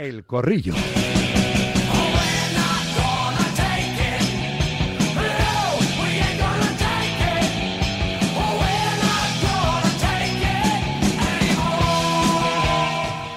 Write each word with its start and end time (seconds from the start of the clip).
El 0.00 0.24
Corrillo. 0.24 0.72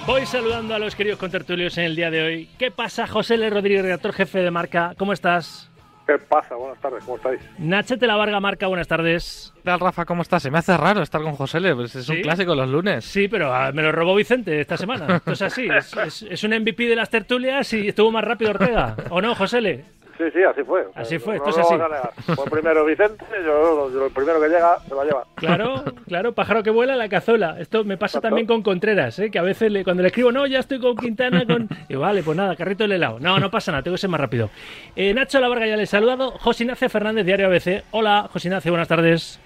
Voy 0.08 0.26
saludando 0.26 0.74
a 0.74 0.80
los 0.80 0.96
queridos 0.96 1.20
contertulios 1.20 1.78
en 1.78 1.84
el 1.84 1.98
día 1.98 2.10
de 2.10 2.24
hoy. 2.24 2.50
¿Qué 2.58 2.72
pasa, 2.72 3.08
José 3.08 3.34
L. 3.34 3.50
Rodríguez, 3.50 3.84
redactor 3.84 4.14
jefe 4.14 4.40
de 4.40 4.50
Marca? 4.50 4.96
¿Cómo 4.98 5.12
estás? 5.12 5.70
¿Qué 6.06 6.18
pasa? 6.18 6.56
Buenas 6.56 6.78
tardes, 6.82 7.02
¿cómo 7.06 7.16
estáis? 7.16 7.40
Nachete 7.58 8.06
La 8.08 8.18
Varga 8.18 8.40
Marca, 8.42 8.68
buenas 8.68 8.90
tardes. 8.90 9.54
¿Qué 9.56 9.62
tal, 9.64 9.80
Rafa? 9.80 10.04
¿Cómo 10.04 10.22
estás? 10.22 10.44
Se 10.44 10.52
me 10.52 10.58
hace 10.58 10.76
raro 10.76 11.02
estar 11.02 11.22
con 11.22 11.34
José 11.36 11.60
L. 11.60 11.76
Pues 11.76 11.96
es 11.96 12.10
un 12.10 12.22
clásico 12.22 12.54
los 12.56 12.68
lunes. 12.68 13.06
Sí, 13.06 13.30
pero 13.30 13.54
ah, 13.54 13.72
me 13.74 13.82
lo 13.82 13.92
robó 13.94 14.14
Vicente 14.16 14.60
esta 14.60 14.76
semana. 14.76 15.16
Esto 15.18 15.32
es 15.32 15.42
así. 15.42 15.66
Es, 15.68 15.96
es- 15.96 16.22
es 16.24 16.44
un 16.44 16.52
MVP 16.52 16.88
de 16.88 16.98
las 16.98 17.10
tertulias 17.10 17.72
y 17.74 17.88
estuvo 17.88 18.12
más 18.12 18.26
rápido 18.26 18.52
Ortega. 18.52 18.98
¿O 19.12 19.22
no, 19.22 19.34
José 19.34 19.60
L? 19.60 19.86
Sí, 20.18 20.24
sí, 20.32 20.44
así 20.44 20.64
fue. 20.64 20.86
Así 20.94 21.18
fue, 21.18 21.38
No 21.38 21.46
esto 21.48 21.50
es 21.50 21.58
así. 21.66 21.76
vamos 21.76 21.86
a 21.92 21.96
negar. 21.96 22.14
Fue 22.36 22.46
primero 22.46 22.86
Vicente, 22.86 23.26
yo, 23.44 23.92
yo 23.92 24.06
el 24.06 24.12
primero 24.14 24.40
que 24.40 24.48
llega 24.48 24.78
se 24.88 24.90
lo 24.94 25.04
lleva. 25.04 25.24
Claro, 25.36 25.84
claro, 26.08 26.34
pájaro 26.34 26.62
que 26.62 26.70
vuela 26.70 26.96
la 26.96 27.10
cazuela. 27.10 27.56
Esto 27.60 27.84
me 27.84 27.98
pasa 27.98 28.22
también 28.22 28.46
con 28.46 28.62
Contreras, 28.62 29.18
¿eh? 29.20 29.32
que 29.32 29.40
a 29.40 29.42
veces 29.42 29.72
le- 29.72 29.84
cuando 29.84 30.04
le 30.04 30.08
escribo, 30.10 30.32
no, 30.32 30.46
ya 30.46 30.60
estoy 30.60 30.80
con 30.80 30.96
Quintana, 30.96 31.46
con... 31.46 31.68
Y 31.90 31.96
vale, 31.96 32.22
pues 32.24 32.38
nada, 32.38 32.56
carrito 32.56 32.84
del 32.84 32.94
helado. 32.94 33.20
No, 33.20 33.40
no 33.40 33.50
pasa 33.50 33.72
nada, 33.72 33.84
tengo 33.84 33.96
que 33.96 34.02
ser 34.02 34.10
más 34.12 34.22
rápido. 34.22 34.50
Eh, 34.96 35.14
Nacho 35.14 35.40
La 35.40 35.48
Varga 35.48 35.66
ya 35.68 35.76
le 35.78 35.84
he 35.84 35.88
saludado. 35.88 36.32
José 36.32 36.64
Ignacio 36.64 36.90
Fernández, 36.90 37.26
Diario 37.26 37.48
ABC. 37.48 37.84
Hola, 37.92 38.30
José 38.32 38.50
Ignacio, 38.50 38.72
buenas 38.72 38.88
tardes. 38.88 39.40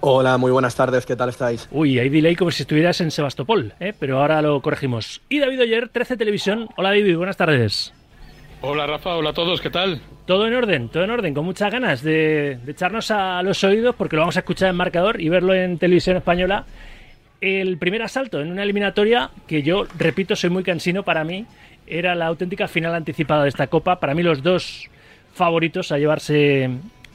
Hola, 0.00 0.36
muy 0.38 0.52
buenas 0.52 0.76
tardes, 0.76 1.04
¿qué 1.06 1.16
tal 1.16 1.30
estáis? 1.30 1.68
Uy, 1.72 1.98
hay 1.98 2.08
delay 2.10 2.36
como 2.36 2.50
si 2.50 2.62
estuvieras 2.62 3.00
en 3.00 3.10
Sebastopol, 3.10 3.72
¿eh? 3.80 3.92
pero 3.98 4.20
ahora 4.20 4.40
lo 4.42 4.60
corregimos. 4.60 5.20
Y 5.28 5.40
David 5.40 5.62
Oyer, 5.62 5.88
13 5.88 6.16
Televisión. 6.16 6.68
Hola, 6.76 6.90
David, 6.90 7.16
buenas 7.16 7.36
tardes. 7.36 7.92
Hola 8.62 8.86
Rafa, 8.86 9.14
hola 9.14 9.30
a 9.30 9.32
todos, 9.34 9.60
¿qué 9.60 9.70
tal? 9.70 10.00
Todo 10.24 10.46
en 10.46 10.54
orden, 10.54 10.88
todo 10.88 11.04
en 11.04 11.10
orden, 11.10 11.34
con 11.34 11.44
muchas 11.44 11.70
ganas 11.70 12.02
de, 12.02 12.58
de 12.64 12.72
echarnos 12.72 13.10
a 13.10 13.42
los 13.42 13.62
oídos 13.62 13.94
porque 13.94 14.16
lo 14.16 14.22
vamos 14.22 14.36
a 14.36 14.40
escuchar 14.40 14.70
en 14.70 14.76
marcador 14.76 15.20
y 15.20 15.28
verlo 15.28 15.54
en 15.54 15.78
televisión 15.78 16.16
española. 16.16 16.64
El 17.40 17.76
primer 17.76 18.02
asalto 18.02 18.40
en 18.40 18.50
una 18.50 18.62
eliminatoria 18.62 19.30
que 19.46 19.62
yo, 19.62 19.86
repito, 19.98 20.34
soy 20.34 20.50
muy 20.50 20.64
cansino 20.64 21.02
para 21.04 21.22
mí, 21.22 21.46
era 21.86 22.14
la 22.14 22.26
auténtica 22.26 22.66
final 22.66 22.94
anticipada 22.94 23.42
de 23.42 23.50
esta 23.50 23.68
Copa. 23.68 24.00
Para 24.00 24.14
mí 24.14 24.22
los 24.22 24.42
dos 24.42 24.88
favoritos 25.34 25.92
a 25.92 25.98
llevarse 25.98 26.70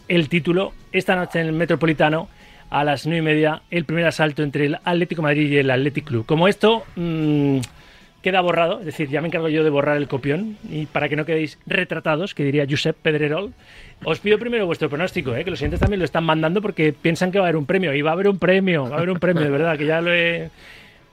el 0.07 0.29
título 0.29 0.73
esta 0.91 1.15
noche 1.15 1.41
en 1.41 1.47
el 1.47 1.53
Metropolitano 1.53 2.29
a 2.69 2.85
las 2.85 3.05
nueve 3.05 3.19
y 3.19 3.23
media, 3.23 3.63
el 3.71 3.83
primer 3.83 4.05
asalto 4.05 4.43
entre 4.43 4.67
el 4.67 4.75
Atlético 4.85 5.21
Madrid 5.23 5.51
y 5.51 5.57
el 5.57 5.71
Athletic 5.71 6.05
Club. 6.05 6.25
Como 6.25 6.47
esto... 6.47 6.83
mm, 6.95 7.59
queda 8.21 8.41
borrado, 8.41 8.79
es 8.79 8.85
decir, 8.85 9.09
ya 9.09 9.21
me 9.21 9.27
encargo 9.27 9.49
yo 9.49 9.63
de 9.63 9.69
borrar 9.69 9.97
el 9.97 10.07
copión 10.07 10.57
y 10.69 10.85
para 10.85 11.09
que 11.09 11.15
no 11.15 11.25
quedéis 11.25 11.57
retratados, 11.65 12.35
que 12.35 12.43
diría 12.43 12.65
Josep 12.69 12.95
Pedrerol, 12.95 13.53
os 14.03 14.19
pido 14.19 14.37
primero 14.37 14.65
vuestro 14.65 14.89
pronóstico, 14.89 15.35
¿eh? 15.35 15.43
que 15.43 15.49
los 15.49 15.59
siguientes 15.59 15.79
también 15.79 15.99
lo 15.99 16.05
están 16.05 16.23
mandando 16.23 16.61
porque 16.61 16.93
piensan 16.93 17.31
que 17.31 17.39
va 17.39 17.45
a 17.45 17.47
haber 17.47 17.57
un 17.57 17.65
premio 17.65 17.93
y 17.93 18.01
va 18.01 18.11
a 18.11 18.13
haber 18.13 18.27
un 18.27 18.37
premio, 18.37 18.83
va 18.83 18.95
a 18.95 18.97
haber 18.97 19.09
un 19.09 19.19
premio, 19.19 19.43
de 19.43 19.49
verdad, 19.49 19.77
que 19.77 19.85
ya 19.85 20.01
lo 20.01 20.13
he, 20.13 20.49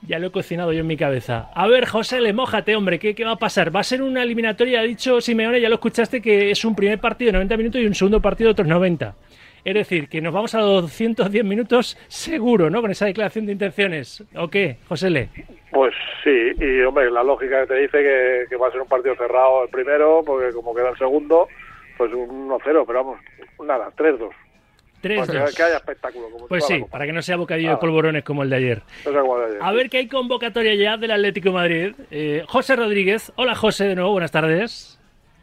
ya 0.07 0.19
lo 0.19 0.27
he 0.27 0.31
cocinado 0.31 0.71
yo 0.71 0.81
en 0.81 0.87
mi 0.87 0.97
cabeza. 0.97 1.49
A 1.53 1.67
ver, 1.67 1.85
José, 1.85 2.21
le 2.21 2.33
mójate, 2.33 2.75
hombre, 2.75 2.99
¿qué, 2.99 3.15
¿qué 3.15 3.25
va 3.25 3.31
a 3.31 3.37
pasar? 3.37 3.75
Va 3.75 3.79
a 3.79 3.83
ser 3.83 4.01
una 4.01 4.23
eliminatoria, 4.23 4.81
ha 4.81 4.83
dicho 4.83 5.19
Simeone, 5.19 5.59
ya 5.59 5.69
lo 5.69 5.75
escuchaste, 5.75 6.21
que 6.21 6.51
es 6.51 6.63
un 6.63 6.75
primer 6.75 6.99
partido 6.99 7.29
de 7.29 7.33
90 7.33 7.57
minutos 7.57 7.81
y 7.81 7.85
un 7.85 7.95
segundo 7.95 8.21
partido 8.21 8.49
de 8.49 8.51
otros 8.51 8.67
90. 8.67 9.15
Es 9.63 9.73
decir, 9.73 10.07
que 10.09 10.21
nos 10.21 10.33
vamos 10.33 10.55
a 10.55 10.59
los 10.61 10.81
210 10.83 11.43
minutos 11.43 11.97
seguro, 12.07 12.69
¿no? 12.69 12.81
Con 12.81 12.91
esa 12.91 13.05
declaración 13.05 13.45
de 13.45 13.53
intenciones. 13.53 14.23
¿O 14.35 14.47
qué, 14.47 14.77
José 14.87 15.09
Le? 15.09 15.29
Pues 15.71 15.93
sí, 16.23 16.51
y 16.57 16.81
hombre, 16.81 17.11
la 17.11 17.23
lógica 17.23 17.65
te 17.67 17.75
dice 17.75 17.97
que, 18.01 18.45
que 18.49 18.55
va 18.55 18.67
a 18.67 18.71
ser 18.71 18.81
un 18.81 18.87
partido 18.87 19.15
cerrado 19.15 19.63
el 19.63 19.69
primero, 19.69 20.23
porque 20.25 20.51
como 20.53 20.73
queda 20.73 20.89
el 20.89 20.97
segundo, 20.97 21.47
pues 21.97 22.11
un 22.13 22.49
1-0, 22.49 22.61
pero 22.63 22.85
vamos, 23.03 23.19
nada, 23.65 23.91
3-2. 23.95 24.29
Para 25.01 25.15
que, 25.27 25.31
3-2. 25.31 25.55
que 25.55 25.63
haya 25.63 25.77
espectáculo. 25.77 26.29
Como 26.29 26.47
Pues 26.47 26.65
sí, 26.65 26.83
para 26.89 27.05
que 27.05 27.13
no 27.13 27.21
sea 27.21 27.37
bocadillo 27.37 27.69
de 27.69 27.73
Nada. 27.73 27.79
polvorones 27.79 28.23
como 28.23 28.43
el 28.43 28.49
de 28.49 28.55
ayer. 28.57 28.81
De. 29.05 29.57
A 29.61 29.71
ver 29.71 29.89
que 29.89 29.97
hay 29.97 30.07
convocatoria 30.07 30.75
ya 30.75 30.97
del 30.97 31.11
Atlético 31.11 31.49
de 31.49 31.55
Madrid. 31.55 31.95
Eh, 32.11 32.43
José 32.47 32.75
Rodríguez. 32.75 33.31
Hola 33.37 33.55
José, 33.55 33.85
de 33.85 33.95
nuevo, 33.95 34.11
buenas 34.11 34.31
tardes. 34.31 34.98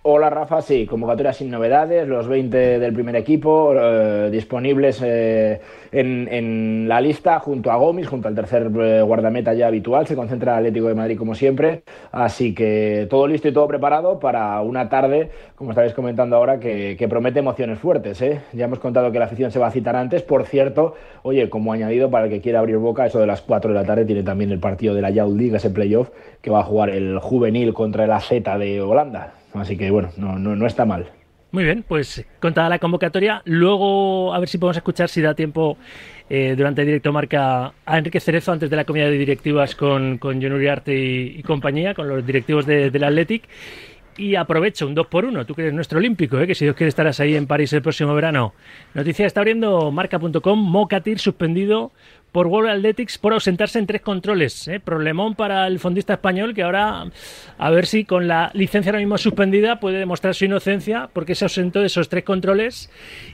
Hola 0.09 0.31
Rafa, 0.31 0.62
sí, 0.62 0.87
convocatoria 0.87 1.33
sin 1.33 1.50
novedades, 1.50 2.06
los 2.06 2.28
20 2.28 2.78
del 2.78 2.93
primer 2.93 3.17
equipo 3.17 3.75
eh, 3.75 4.28
disponibles 4.31 5.03
eh, 5.05 5.61
en, 5.91 6.87
la 6.87 7.00
lista 7.00 7.41
junto 7.41 7.72
a 7.72 7.77
Gómez, 7.77 8.06
junto 8.06 8.28
al 8.28 8.37
tercer 8.37 8.71
eh, 8.78 9.03
guardameta 9.03 9.53
ya 9.53 9.67
habitual, 9.67 10.06
se 10.06 10.15
concentra 10.15 10.53
el 10.53 10.59
Atlético 10.59 10.87
de 10.87 10.94
Madrid 10.94 11.19
como 11.19 11.34
siempre, 11.34 11.83
así 12.12 12.55
que 12.55 13.09
todo 13.11 13.27
listo 13.27 13.49
y 13.49 13.53
todo 13.53 13.67
preparado 13.67 14.21
para 14.21 14.61
una 14.61 14.89
tarde, 14.89 15.31
como 15.56 15.71
estabais 15.71 15.93
comentando 15.93 16.37
ahora, 16.37 16.61
que, 16.61 17.05
promete 17.11 17.41
emociones 17.41 17.81
fuertes. 17.81 18.23
Ya 18.53 18.67
hemos 18.67 18.78
contado 18.78 19.11
que 19.11 19.19
la 19.19 19.25
afición 19.25 19.50
se 19.50 19.59
va 19.59 19.67
a 19.67 19.73
citar 19.73 19.97
antes, 19.97 20.23
por 20.23 20.47
cierto, 20.47 20.94
oye, 21.25 21.50
como 21.50 21.73
añadido 21.73 22.11
para 22.11 22.27
el 22.27 22.31
que 22.31 22.41
quiera 22.41 22.61
abrir 22.61 22.77
boca, 22.77 23.06
eso 23.06 23.19
de 23.19 23.27
las 23.27 23.43
4 23.43 23.73
de 23.73 23.75
la 23.75 23.84
tarde 23.84 24.05
tiene 24.05 24.23
también 24.23 24.53
el 24.53 24.61
partido 24.61 24.94
de 24.94 25.03
la 25.03 25.11
Youth 25.11 25.37
League, 25.37 25.56
ese 25.56 25.71
playoff, 25.71 26.11
que 26.41 26.50
va 26.50 26.61
a 26.61 26.62
jugar 26.62 26.91
el 26.91 27.19
juvenil 27.19 27.75
contra 27.75 28.05
el 28.05 28.12
AZ 28.12 28.31
de 28.31 28.81
Holanda. 28.81 29.33
Así 29.56 29.77
que 29.77 29.91
bueno, 29.91 30.11
no, 30.17 30.39
no, 30.39 30.55
no 30.56 30.67
está 30.67 30.84
mal. 30.84 31.06
Muy 31.53 31.65
bien, 31.65 31.84
pues 31.87 32.25
contada 32.41 32.69
la 32.69 32.78
convocatoria. 32.78 33.41
Luego 33.44 34.34
a 34.34 34.39
ver 34.41 34.49
si 34.49 34.59
podemos 34.59 34.77
escuchar 34.77 35.09
si 35.09 35.22
da 35.22 35.34
tiempo 35.34 35.78
eh, 36.28 36.55
durante 36.56 36.83
el 36.83 36.89
directo 36.89 37.12
marca 37.12 37.72
a 37.87 37.99
Enrique 37.99 38.21
Cerezo 38.21 38.53
antes 38.53 38.69
de 38.69 38.77
la 38.77 38.84
comida 38.84 39.05
de 39.06 39.17
directivas 39.17 39.75
con, 39.75 40.19
con 40.19 40.43
John 40.43 40.53
Uriarte 40.53 40.93
y, 40.94 41.43
compañía, 41.44 41.94
con 41.94 42.09
los 42.09 42.27
directivos 42.27 42.67
de- 42.67 42.91
del 42.91 43.05
Athletic. 43.05 43.44
Y 44.19 44.34
aprovecho 44.34 44.87
un 44.87 44.94
2 44.94 45.06
por 45.09 45.27
1 45.27 45.44
tú 45.44 45.54
que 45.54 45.62
eres 45.62 45.75
nuestro 45.75 45.99
olímpico, 45.99 46.38
¿eh? 46.41 46.47
que 46.47 46.54
si 46.54 46.65
Dios 46.65 46.75
quiere 46.75 46.88
estarás 46.88 47.21
ahí 47.21 47.37
en 47.37 47.47
París 47.47 47.72
el 47.75 47.82
próximo 47.82 48.15
verano. 48.15 48.54
Noticia 48.94 49.27
está 49.27 49.41
abriendo 49.41 49.91
marca.com, 49.91 50.59
Mocatir 50.59 51.19
suspendido 51.19 51.93
por 52.32 52.47
World 52.47 52.71
Athletics 52.71 53.19
por 53.19 53.34
ausentarse 53.34 53.78
en 53.78 53.87
tres 53.87 54.00
controles. 54.00 54.69
¿eh? 54.69 54.81
Problemón 54.81 55.34
para 55.34 55.66
el 55.66 55.78
fondista 55.78 56.15
español 56.15 56.55
que 56.55 56.62
ahora 56.62 57.05
a 57.59 57.71
ver 57.71 57.84
si 57.87 58.05
con 58.06 58.26
la 58.26 58.50
licencia 58.55 58.91
ahora 58.91 59.00
mismo 59.00 59.19
suspendida 59.19 59.81
puede 59.81 59.99
demostrar 59.99 60.34
su 60.34 60.47
inocencia 60.47 61.10
porque 61.12 61.34
se 61.34 61.44
ausentó 61.44 61.81
de 61.81 61.87
esos 61.87 62.09
tres 62.09 62.25
controles 62.25 62.91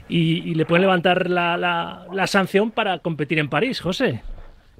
y, 0.09 0.49
y 0.49 0.55
le 0.55 0.65
pueden 0.65 0.81
levantar 0.81 1.29
la, 1.29 1.55
la- 1.57 2.07
la 2.11 2.27
sanción 2.27 2.71
para 2.71 2.99
competir 2.99 3.39
en 3.39 3.47
París, 3.49 3.79
José. 3.79 4.21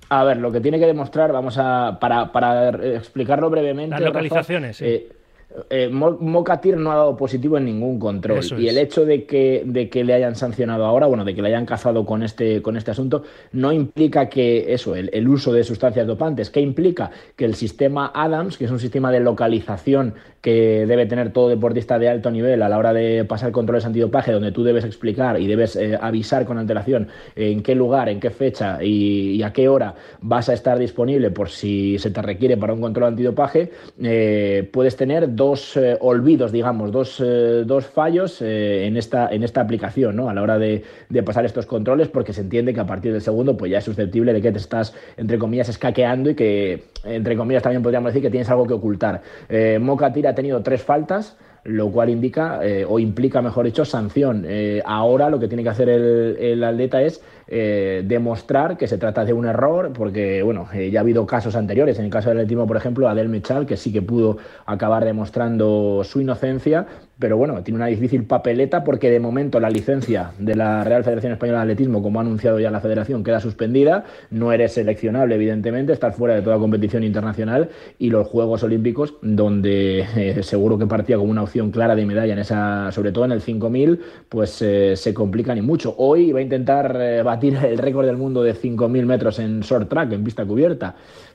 A 0.09 0.25
ver, 0.25 0.36
lo 0.38 0.52
que 0.52 0.59
tiene 0.59 0.80
que 0.80 0.86
demostrar, 0.86 1.31
vamos 1.31 1.58
a. 1.58 1.97
Para, 2.00 2.31
para 2.31 2.69
eh, 2.69 2.97
explicarlo 2.97 3.50
brevemente. 3.50 3.92
Las 3.92 4.00
Rafa, 4.02 4.09
localizaciones, 4.09 4.78
sí. 4.78 4.86
eh, 4.86 5.08
eh, 5.69 5.90
Mo- 5.90 6.18
Mocatir 6.19 6.78
no 6.78 6.91
ha 6.91 6.96
dado 6.96 7.16
positivo 7.18 7.58
en 7.58 7.66
ningún 7.66 8.00
control. 8.00 8.40
Eso 8.40 8.58
y 8.59 8.68
es. 8.68 8.74
el 8.75 8.80
hecho 8.81 9.06
de 9.06 9.25
que, 9.25 9.64
de 9.66 9.90
que 9.90 10.03
le 10.03 10.14
hayan 10.14 10.36
sancionado 10.36 10.86
ahora, 10.86 11.08
bueno, 11.08 11.24
de 11.25 11.36
que 11.36 11.41
le 11.41 11.50
hayan 11.50 11.66
cazado 11.66 12.06
con 12.06 12.24
este, 12.24 12.62
con 12.62 12.78
este 12.78 12.91
asunto, 12.91 13.24
no 13.52 13.72
implica 13.72 14.30
que 14.30 14.74
eso, 14.74 14.96
el, 14.96 15.09
el 15.13 15.28
uso 15.28 15.53
de 15.53 15.63
sustancias 15.63 16.08
dopantes, 16.08 16.50
que 16.50 16.62
implica 16.62 17.12
que 17.36 17.46
el 17.46 17.56
sistema 17.56 18.12
Adams, 18.13 18.58
que 18.58 18.66
es 18.66 18.72
un 18.72 18.80
sistema 18.80 19.12
de 19.12 19.19
localización 19.19 20.16
que 20.42 20.86
debe 20.86 21.06
tener 21.06 21.31
todo 21.31 21.47
deportista 21.47 21.97
de 22.00 22.09
alto 22.09 22.30
nivel 22.30 22.62
a 22.63 22.69
la 22.69 22.78
hora 22.78 22.92
de 22.92 23.24
pasar 23.24 23.52
controles 23.52 23.86
antidopaje, 23.86 24.31
donde 24.34 24.52
tú 24.52 24.63
debes 24.63 24.84
explicar 24.84 25.40
y 25.40 25.47
debes 25.47 25.75
eh, 25.78 25.97
avisar 26.02 26.46
con 26.46 26.58
antelación 26.58 27.08
en 27.36 27.63
qué 27.63 27.75
lugar, 27.75 28.09
en 28.09 28.19
qué 28.19 28.30
fecha 28.30 28.84
y, 28.84 29.36
y 29.36 29.44
a 29.44 29.53
qué 29.53 29.69
hora 29.69 29.96
vas 30.22 30.50
a 30.50 30.53
estar 30.53 30.78
disponible 30.80 31.31
por 31.31 31.50
si 31.50 31.97
se 32.00 32.12
te 32.12 32.22
requiere 32.22 32.58
para 32.58 32.74
un 32.74 32.81
control 32.81 33.06
antidopaje, 33.09 33.72
eh, 34.02 34.69
puedes 34.74 34.97
tener 34.97 35.34
dos 35.34 35.43
eh, 35.78 35.98
olvidos, 36.00 36.52
digamos, 36.52 36.92
dos, 36.92 37.20
eh, 37.20 37.64
dos 37.66 37.86
fallos 37.86 38.42
eh, 38.42 38.86
en, 38.86 38.98
esta, 38.98 39.28
en 39.30 39.44
esta 39.44 39.62
aplicación, 39.62 40.16
¿no? 40.16 40.30
A 40.30 40.34
la 40.34 40.42
hora 40.42 40.58
de, 40.58 40.84
de 41.09 41.24
pasar 41.24 41.46
estos 41.46 41.66
controles, 41.66 42.08
porque 42.08 42.34
se 42.34 42.42
entiende 42.42 42.74
que 42.74 42.80
a 42.80 42.86
partir 42.86 43.12
del 43.12 43.22
segundo, 43.22 43.58
pues 43.58 43.72
ya 43.72 43.80
es 43.80 43.84
susceptible 43.84 44.34
de 44.34 44.42
que 44.42 44.52
te 44.52 44.58
estás, 44.58 44.94
entre 45.18 45.38
comillas, 45.38 45.70
escaqueando 45.70 46.30
y 46.30 46.36
que, 46.36 46.84
entre 47.04 47.36
comillas, 47.36 47.64
también 47.64 47.84
podríamos 47.84 48.12
decir 48.12 48.22
que 48.22 48.31
tienes 48.31 48.50
algo 48.50 48.66
que 48.66 48.74
ocultar. 48.74 49.22
Eh, 49.50 49.80
Mocatir 49.80 50.28
ha 50.28 50.36
tenido 50.36 50.62
tres 50.62 50.81
faltas 50.81 51.38
lo 51.63 51.89
cual 51.92 52.10
indica 52.10 52.60
eh, 52.63 52.86
o 52.88 53.00
implica, 53.00 53.42
mejor 53.42 53.65
dicho, 53.65 53.86
sanción. 53.86 54.45
Eh, 54.48 54.81
ahora 54.86 55.30
lo 55.30 55.39
que 55.39 55.48
tiene 55.48 55.63
que 55.63 55.69
hacer 55.69 55.89
el, 55.89 56.38
el 56.38 56.63
atleta 56.63 57.01
es 57.01 57.21
eh, 57.48 58.04
demostrar 58.06 58.77
que 58.77 58.88
se 58.88 58.98
trata 58.98 59.25
de 59.25 59.33
un 59.33 59.45
error, 59.45 59.92
porque 59.94 60.42
bueno, 60.44 60.68
eh, 60.74 60.89
ya 60.89 61.00
ha 61.00 61.01
habido 61.01 61.25
casos 61.25 61.56
anteriores. 61.56 62.00
En 62.00 62.06
el 62.06 62.12
caso 62.12 62.30
del 62.30 62.39
atletismo, 62.39 62.65
por 62.65 62.77
ejemplo, 62.77 63.07
Adel 63.07 63.30
Mechal, 63.30 63.65
que 63.65 63.77
sí 63.77 63.92
que 63.92 64.01
pudo 64.01 64.38
acabar 64.65 65.04
demostrando 65.04 66.01
su 66.04 66.21
inocencia, 66.21 66.88
pero 67.24 67.38
bueno, 67.38 67.64
tiene 67.64 67.78
una 67.78 67.86
difícil 67.86 68.25
papeleta 68.25 68.84
porque 68.84 69.10
de 69.10 69.18
momento 69.18 69.62
la 69.62 69.70
licencia 69.70 70.34
de 70.40 70.58
la 70.58 70.84
Real 70.84 71.06
Federación 71.06 71.31
Española 71.31 71.60
de 71.60 71.72
Atletismo, 71.72 72.04
como 72.04 72.20
ha 72.20 72.22
anunciado 72.22 72.60
ya 72.60 72.70
la 72.70 72.81
federación, 72.81 73.24
queda 73.24 73.40
suspendida, 73.40 74.04
no 74.30 74.52
eres 74.52 74.74
seleccionable 74.74 75.36
evidentemente, 75.36 75.94
estás 75.94 76.18
fuera 76.18 76.36
de 76.36 76.42
toda 76.42 76.58
competición 76.58 77.02
internacional 77.02 77.70
y 77.98 78.10
los 78.10 78.28
Juegos 78.28 78.62
Olímpicos, 78.64 79.14
donde 79.22 80.06
eh, 80.18 80.44
seguro 80.44 80.78
que 80.78 80.86
partía 80.86 81.16
como 81.16 81.31
una 81.31 81.44
opción 81.44 81.72
clara 81.72 81.96
de 81.96 82.06
medalla 82.06 82.34
en 82.34 82.40
esa, 82.40 82.92
sobre 82.92 83.14
todo 83.14 83.24
en 83.24 83.31
el 83.31 83.40
5000, 83.40 84.02
pues 84.28 84.62
eh, 84.62 84.98
se 84.98 85.14
complican 85.14 85.58
y 85.58 85.62
mucho. 85.62 85.96
Hoy 85.98 86.34
va 86.34 86.40
a 86.40 86.44
intentar 86.44 86.94
eh, 87.00 87.24
batir 87.24 87.56
el 87.56 87.78
récord 87.78 88.06
del 88.06 88.18
mundo 88.18 88.44
de 88.44 88.54
5000 88.54 89.06
metros 89.06 89.40
en 89.40 89.62
short 89.62 89.88
track, 89.88 90.12
en 90.12 90.25
pista 90.25 90.44
cubierta. 90.44 90.94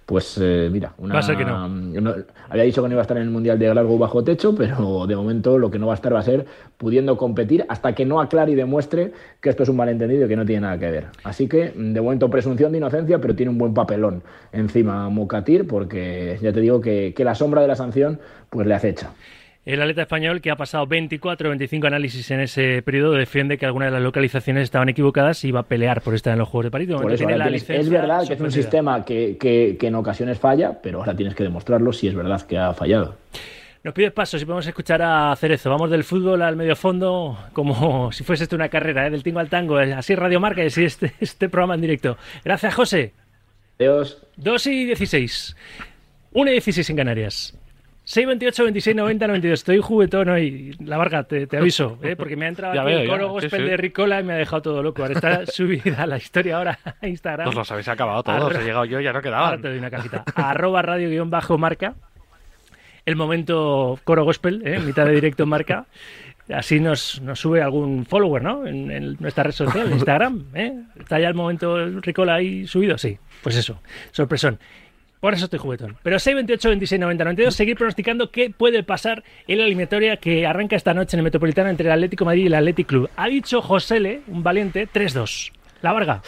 Pues 0.08 0.38
eh, 0.40 0.70
mira, 0.72 0.94
una, 0.96 1.12
Va 1.12 1.20
a 1.20 1.22
ser 1.22 1.37
que 1.37 1.44
no. 1.44 2.14
Había 2.49 2.62
dicho 2.62 2.82
que 2.82 2.88
no 2.88 2.94
iba 2.94 3.02
a 3.02 3.05
estar 3.05 3.19
en 3.19 3.25
el 3.25 3.28
Mundial 3.28 3.58
de 3.58 3.69
Glasgow 3.69 3.99
bajo 3.99 4.25
techo, 4.25 4.55
pero 4.56 5.06
de 5.06 5.14
momento 5.14 5.58
lo 5.58 5.70
que 5.70 5.78
no 5.78 5.87
va 5.87 5.93
a 5.93 5.96
estar 5.96 6.14
va 6.14 6.20
a 6.20 6.22
ser 6.22 6.46
pudiendo 6.78 7.19
competir 7.19 7.66
hasta 7.69 7.94
que 7.94 8.06
no 8.06 8.19
aclare 8.19 8.52
y 8.52 8.55
demuestre 8.55 9.12
que 9.43 9.50
esto 9.50 9.64
es 9.64 9.69
un 9.69 9.76
malentendido 9.76 10.25
y 10.25 10.28
que 10.28 10.37
no 10.37 10.46
tiene 10.46 10.62
nada 10.62 10.78
que 10.78 10.90
ver. 10.90 11.08
Así 11.25 11.46
que, 11.46 11.75
de 11.76 12.00
momento, 12.00 12.31
presunción 12.31 12.72
de 12.72 12.78
inocencia, 12.78 13.19
pero 13.19 13.37
tiene 13.37 13.50
un 13.52 13.58
buen 13.58 13.75
papelón 13.75 14.22
encima 14.50 15.10
Mocatir, 15.10 15.66
porque 15.66 16.38
ya 16.40 16.54
te 16.54 16.61
digo 16.62 16.81
que, 16.81 17.12
que 17.14 17.22
la 17.22 17.34
sombra 17.34 17.61
de 17.61 17.69
la 17.69 17.76
sanción 17.76 18.19
pues 18.49 18.66
le 18.66 18.72
acecha. 18.72 19.11
El 19.70 19.82
atleta 19.82 20.00
español, 20.00 20.40
que 20.40 20.50
ha 20.50 20.56
pasado 20.56 20.86
24 20.86 21.46
o 21.46 21.50
25 21.50 21.86
análisis 21.86 22.30
en 22.30 22.40
ese 22.40 22.80
periodo, 22.82 23.12
defiende 23.12 23.58
que 23.58 23.66
algunas 23.66 23.88
de 23.88 23.92
las 23.92 24.02
localizaciones 24.02 24.62
estaban 24.62 24.88
equivocadas 24.88 25.44
y 25.44 25.50
va 25.52 25.60
a 25.60 25.62
pelear 25.64 26.00
por 26.00 26.14
estar 26.14 26.32
en 26.32 26.38
los 26.38 26.48
Juegos 26.48 26.64
de 26.64 26.70
París. 26.70 26.88
De 26.88 26.94
Por 26.94 27.12
eso, 27.12 27.18
tiene 27.18 27.32
ahora 27.34 27.44
la 27.44 27.50
tienes- 27.50 27.60
licencia 27.68 27.80
es 27.82 27.90
verdad 27.90 28.26
que 28.26 28.32
es 28.32 28.40
un 28.40 28.50
sistema 28.50 29.04
que, 29.04 29.36
que- 29.38 29.76
que 29.78 29.86
en 29.88 29.94
ocasiones 29.96 30.38
falla, 30.38 30.80
pero 30.82 31.00
ahora 31.00 31.14
tienes 31.14 31.34
que 31.34 31.42
demostrarlo 31.42 31.92
si 31.92 32.08
es 32.08 32.14
verdad 32.14 32.40
que 32.46 32.56
ha 32.56 32.72
fallado. 32.72 33.16
Nos 33.84 33.92
pides 33.92 34.10
paso 34.12 34.38
si 34.38 34.46
podemos 34.46 34.66
escuchar 34.66 35.02
a 35.02 35.36
Cerezo. 35.36 35.68
Vamos 35.68 35.90
del 35.90 36.02
fútbol 36.02 36.40
al 36.40 36.56
medio 36.56 36.74
fondo, 36.74 37.38
como 37.52 38.10
si 38.12 38.24
fuese 38.24 38.44
esto 38.44 38.56
una 38.56 38.70
carrera, 38.70 39.06
¿eh? 39.06 39.10
del 39.10 39.22
tingo 39.22 39.38
al 39.40 39.50
tango. 39.50 39.78
eh, 39.80 39.92
Así 39.92 40.14
Radio 40.14 40.40
Marca 40.40 40.64
y 40.64 40.68
así 40.68 40.82
este, 40.84 41.12
este 41.20 41.50
programa 41.50 41.74
en 41.74 41.82
directo. 41.82 42.16
Gracias, 42.42 42.74
José. 42.74 43.12
Adiós. 43.78 44.16
2 44.36 44.66
y 44.66 44.84
16. 44.86 45.56
1 46.32 46.50
y 46.50 46.52
16 46.54 46.88
en 46.88 46.96
Canarias. 46.96 47.54
6, 48.10 48.26
28, 48.26 48.62
26, 48.64 48.96
90, 48.96 49.26
92. 49.26 49.58
Estoy 49.60 49.78
juguetón 49.81 50.31
hoy. 50.31 50.75
La 50.82 50.96
Varga, 50.96 51.25
te, 51.25 51.46
te 51.46 51.58
aviso, 51.58 51.99
¿eh? 52.02 52.16
porque 52.16 52.37
me 52.37 52.46
ha 52.46 52.49
entrado 52.49 52.72
Ya 52.75 52.81
aquí 52.81 52.90
veo, 52.90 53.00
el 53.00 53.08
coro 53.08 53.28
gospel 53.28 53.60
sí. 53.64 53.69
de 53.69 53.76
Ricola 53.76 54.20
y 54.20 54.25
me 54.25 54.32
ha 54.32 54.37
dejado 54.37 54.62
todo 54.62 54.82
loco. 54.82 55.02
Ahora 55.02 55.12
está 55.14 55.44
subida 55.52 56.06
la 56.06 56.16
historia 56.16 56.56
ahora 56.56 56.78
a 57.02 57.06
Instagram. 57.06 57.44
Pues 57.44 57.56
los 57.56 57.70
habéis 57.70 57.88
acabado 57.88 58.22
todos. 58.22 58.50
Arro- 58.50 58.60
He 58.60 58.64
llegado 58.64 58.84
yo, 58.87 58.99
ya 59.00 59.12
no 59.12 59.19
Ahora 59.19 59.22
quedaban. 59.22 59.60
te 59.62 59.69
doy 59.69 59.78
una 59.78 59.90
cajita. 59.90 60.25
Arroba 60.37 60.81
radio 60.81 61.10
guion 61.10 61.28
bajo 61.28 61.58
marca. 61.58 61.94
El 63.05 63.16
momento 63.16 63.99
coro 64.05 64.25
gospel, 64.25 64.62
¿eh? 64.66 64.78
mitad 64.81 65.04
de 65.04 65.12
directo 65.12 65.43
en 65.43 65.49
marca. 65.50 65.84
Así 66.50 66.81
nos, 66.81 67.20
nos 67.20 67.38
sube 67.38 67.61
algún 67.61 68.06
follower, 68.06 68.43
¿no? 68.43 68.66
En, 68.66 68.90
en 68.90 69.16
nuestra 69.20 69.44
red 69.44 69.52
social, 69.52 69.87
Instagram. 69.93 70.46
¿eh? 70.54 70.72
¿Está 70.99 71.20
ya 71.20 71.28
el 71.28 71.34
momento 71.34 71.76
Ricola 72.00 72.37
ahí 72.37 72.66
subido? 72.66 72.96
Sí. 72.96 73.19
Pues 73.43 73.54
eso, 73.56 73.82
sorpresón. 74.12 74.58
Por 75.20 75.34
eso 75.34 75.44
estoy 75.46 75.58
juguetón. 75.58 75.96
Pero 76.02 76.18
6, 76.18 76.36
28, 76.36 76.68
26, 76.68 77.00
90, 77.00 77.24
92. 77.24 77.54
Seguir 77.54 77.76
pronosticando 77.76 78.30
qué 78.30 78.50
puede 78.50 78.82
pasar 78.82 79.24
en 79.46 79.58
la 79.58 79.64
eliminatoria 79.64 80.16
que 80.16 80.46
arranca 80.46 80.76
esta 80.76 80.94
noche 80.94 81.16
en 81.16 81.20
el 81.20 81.24
Metropolitano 81.24 81.70
entre 81.70 81.86
el 81.86 81.92
Atlético 81.92 82.24
Madrid 82.24 82.44
y 82.44 82.46
el 82.46 82.54
Athletic 82.54 82.86
Club. 82.86 83.10
Ha 83.16 83.28
dicho 83.28 83.60
José 83.60 84.00
Le, 84.00 84.20
un 84.28 84.42
valiente, 84.42 84.88
3-2. 84.88 85.52
La 85.82 85.92
Varga. 85.92 86.22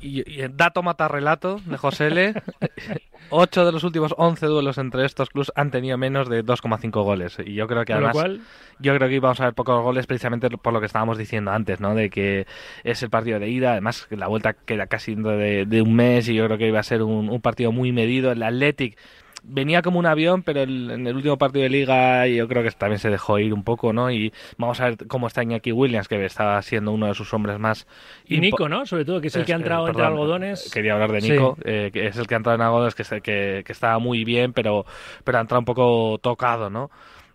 Y, 0.00 0.30
y 0.30 0.40
el 0.40 0.56
dato 0.56 0.82
mata 0.82 1.08
relato 1.08 1.60
de 1.64 1.76
José 1.76 2.08
L. 2.08 2.34
8 3.30 3.66
de 3.66 3.72
los 3.72 3.84
últimos 3.84 4.14
11 4.16 4.46
duelos 4.46 4.78
entre 4.78 5.04
estos 5.04 5.28
clubes 5.30 5.52
han 5.54 5.70
tenido 5.70 5.98
menos 5.98 6.28
de 6.28 6.44
2,5 6.44 6.90
goles. 7.02 7.36
Y 7.44 7.54
yo 7.54 7.66
creo 7.66 7.84
que 7.84 7.92
además. 7.92 8.12
cual, 8.12 8.40
Yo 8.78 8.94
creo 8.94 9.08
que 9.08 9.16
íbamos 9.16 9.40
a 9.40 9.44
ver 9.44 9.54
pocos 9.54 9.82
goles 9.82 10.06
precisamente 10.06 10.48
por 10.50 10.72
lo 10.72 10.80
que 10.80 10.86
estábamos 10.86 11.18
diciendo 11.18 11.50
antes, 11.50 11.80
¿no? 11.80 11.94
De 11.94 12.10
que 12.10 12.46
es 12.84 13.02
el 13.02 13.10
partido 13.10 13.38
de 13.38 13.48
ida, 13.48 13.72
además 13.72 14.06
la 14.10 14.28
vuelta 14.28 14.54
queda 14.54 14.86
casi 14.86 15.14
de, 15.14 15.66
de 15.66 15.82
un 15.82 15.94
mes 15.94 16.28
y 16.28 16.34
yo 16.34 16.46
creo 16.46 16.58
que 16.58 16.68
iba 16.68 16.80
a 16.80 16.84
ser 16.84 17.02
un, 17.02 17.28
un 17.28 17.40
partido 17.40 17.72
muy 17.72 17.92
medido. 17.92 18.32
El 18.32 18.42
Athletic 18.42 18.96
venía 19.42 19.82
como 19.82 19.98
un 19.98 20.06
avión, 20.06 20.42
pero 20.42 20.62
el- 20.62 20.90
en 20.90 21.06
el 21.06 21.16
último 21.16 21.38
partido 21.38 21.62
de 21.62 21.68
liga 21.70 22.26
yo 22.26 22.48
creo 22.48 22.62
que 22.62 22.70
también 22.70 22.98
se 22.98 23.10
dejó 23.10 23.38
ir 23.38 23.54
un 23.54 23.62
poco, 23.64 23.92
¿no? 23.92 24.10
Y 24.10 24.32
vamos 24.56 24.80
a 24.80 24.86
ver 24.86 25.06
cómo 25.06 25.26
está 25.26 25.42
Iñaki 25.42 25.72
Williams, 25.72 26.08
que 26.08 26.24
está 26.24 26.60
siendo 26.62 26.92
uno 26.92 27.06
de 27.06 27.14
sus 27.14 27.32
hombres 27.34 27.58
más... 27.58 27.86
y 28.26 28.38
Nico, 28.40 28.68
¿no? 28.68 28.86
Sobre 28.86 29.04
todo, 29.04 29.20
que 29.20 29.28
es 29.28 29.36
el 29.36 29.44
que 29.44 29.52
ha 29.52 29.56
entrado 29.56 29.86
eh, 29.86 29.90
entre 29.90 30.04
algodones. 30.04 30.70
Quería 30.72 30.94
hablar 30.94 31.12
de 31.12 31.20
Sí. 31.20 31.30
Nico, 31.32 31.56
eh, 31.64 31.90
que 31.92 32.06
es 32.06 32.16
el 32.16 32.26
que 32.26 32.34
ha 32.34 32.38
entrado 32.38 32.56
en 32.56 32.62
algodones, 32.62 32.94
que, 32.94 33.04
que, 33.20 33.62
que 33.64 33.72
estaba 33.72 33.98
muy 33.98 34.24
bien, 34.24 34.52
pero, 34.52 34.84
pero 35.24 35.38
ha 35.38 35.40
entrado 35.40 35.60
un 35.60 35.64
poco 35.64 36.18
tocado, 36.22 36.70
¿no? 36.70 36.90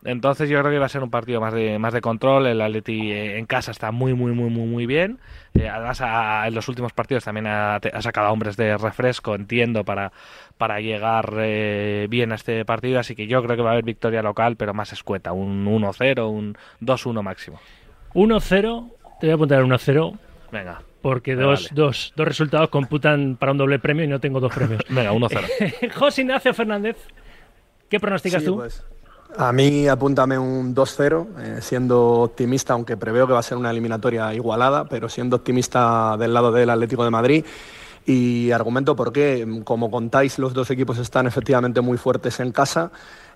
Entonces 0.05 0.49
yo 0.49 0.59
creo 0.59 0.71
que 0.71 0.79
va 0.79 0.85
a 0.87 0.89
ser 0.89 1.03
un 1.03 1.09
partido 1.09 1.39
más 1.39 1.53
de, 1.53 1.79
más 1.79 1.93
de 1.93 2.01
control. 2.01 2.47
El 2.47 2.61
Atleti 2.61 3.11
eh, 3.11 3.37
en 3.37 3.45
casa 3.45 3.71
está 3.71 3.91
muy, 3.91 4.13
muy, 4.13 4.31
muy, 4.33 4.49
muy, 4.49 4.65
muy 4.65 4.85
bien. 4.85 5.19
Eh, 5.53 5.69
además, 5.69 6.01
ha- 6.01 6.47
en 6.47 6.53
los 6.55 6.67
últimos 6.67 6.91
partidos 6.93 7.23
también 7.23 7.47
ha, 7.47 7.79
sacado 7.99 8.27
a 8.27 8.31
hombres 8.31 8.57
de 8.57 8.77
refresco, 8.77 9.35
entiendo, 9.35 9.83
para, 9.83 10.11
para 10.57 10.79
llegar 10.81 11.33
eh, 11.37 12.07
bien 12.09 12.31
a 12.31 12.35
este 12.35 12.65
partido. 12.65 12.99
Así 12.99 13.15
que 13.15 13.27
yo 13.27 13.41
creo 13.43 13.55
que 13.55 13.61
va 13.63 13.69
a 13.69 13.73
haber 13.73 13.85
victoria 13.85 14.21
local, 14.21 14.55
pero 14.57 14.73
más 14.73 14.91
escueta. 14.93 15.31
Un 15.31 15.65
1-0, 15.65 16.29
un 16.29 16.57
2-1 16.81 17.21
máximo. 17.23 17.59
1-0, 18.13 18.91
te 19.19 19.27
voy 19.27 19.31
a 19.31 19.35
apuntar 19.35 19.63
1-0, 19.63 20.17
Venga, 20.51 20.81
porque 21.01 21.35
dos, 21.35 21.63
vale. 21.63 21.69
dos, 21.73 22.13
dos 22.15 22.27
resultados 22.27 22.69
computan 22.69 23.37
para 23.37 23.51
un 23.53 23.57
doble 23.57 23.79
premio 23.79 24.05
y 24.05 24.07
no 24.07 24.19
tengo 24.19 24.39
dos 24.39 24.53
premios. 24.53 24.81
venga, 24.89 25.11
1-0. 25.11 25.91
José 25.95 26.21
Ignacio 26.21 26.53
Fernández, 26.53 26.97
¿qué 27.89 27.99
pronosticas 27.99 28.41
Sí, 28.43 28.47
tú? 28.47 28.57
pues, 28.57 28.85
a 29.37 29.51
mí 29.51 29.87
apúntame 29.87 30.37
un 30.37 30.75
2-0, 30.75 31.27
eh, 31.39 31.59
siendo 31.61 32.21
optimista, 32.21 32.73
aunque 32.73 32.97
preveo 32.97 33.27
que 33.27 33.33
va 33.33 33.39
a 33.39 33.43
ser 33.43 33.57
una 33.57 33.71
eliminatoria 33.71 34.33
igualada, 34.33 34.85
pero 34.85 35.09
siendo 35.09 35.37
optimista 35.37 36.15
del 36.17 36.33
lado 36.33 36.51
del 36.51 36.69
Atlético 36.69 37.03
de 37.03 37.09
Madrid. 37.09 37.45
Y 38.05 38.51
argumento 38.51 38.95
por 38.95 39.13
qué, 39.13 39.61
como 39.63 39.89
contáis, 39.89 40.37
los 40.37 40.53
dos 40.53 40.69
equipos 40.71 40.97
están 40.97 41.25
efectivamente 41.25 41.81
muy 41.81 41.97
fuertes 41.97 42.39
en 42.39 42.51
casa 42.51 42.91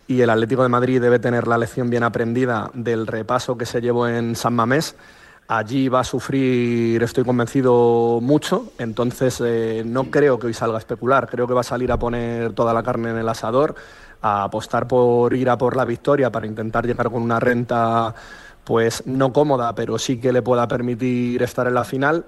y 0.07 0.21
el 0.21 0.29
Atlético 0.29 0.63
de 0.63 0.69
Madrid 0.69 1.01
debe 1.01 1.19
tener 1.19 1.47
la 1.47 1.57
lección 1.57 1.89
bien 1.89 2.03
aprendida 2.03 2.71
del 2.73 3.07
repaso 3.07 3.57
que 3.57 3.65
se 3.65 3.81
llevó 3.81 4.07
en 4.07 4.35
San 4.35 4.53
Mamés. 4.53 4.95
Allí 5.49 5.87
va 5.87 6.01
a 6.01 6.03
sufrir, 6.03 7.01
estoy 7.01 7.23
convencido, 7.23 8.19
mucho, 8.21 8.73
entonces 8.79 9.41
eh, 9.45 9.83
no 9.85 10.11
creo 10.11 10.37
que 10.37 10.47
hoy 10.47 10.53
salga 10.53 10.75
a 10.75 10.79
especular, 10.79 11.29
creo 11.29 11.47
que 11.47 11.53
va 11.53 11.61
a 11.61 11.63
salir 11.63 11.89
a 11.89 11.97
poner 11.97 12.51
toda 12.51 12.73
la 12.73 12.83
carne 12.83 13.11
en 13.11 13.17
el 13.17 13.29
asador, 13.29 13.75
a 14.21 14.43
apostar 14.43 14.87
por 14.87 15.33
ir 15.33 15.49
a 15.49 15.57
por 15.57 15.75
la 15.75 15.85
victoria 15.85 16.31
para 16.31 16.47
intentar 16.47 16.85
llegar 16.85 17.09
con 17.09 17.21
una 17.21 17.39
renta 17.39 18.13
pues 18.63 19.03
no 19.05 19.31
cómoda, 19.31 19.73
pero 19.75 19.97
sí 19.97 20.19
que 20.19 20.33
le 20.33 20.41
pueda 20.41 20.67
permitir 20.67 21.41
estar 21.41 21.67
en 21.67 21.73
la 21.73 21.85
final 21.85 22.25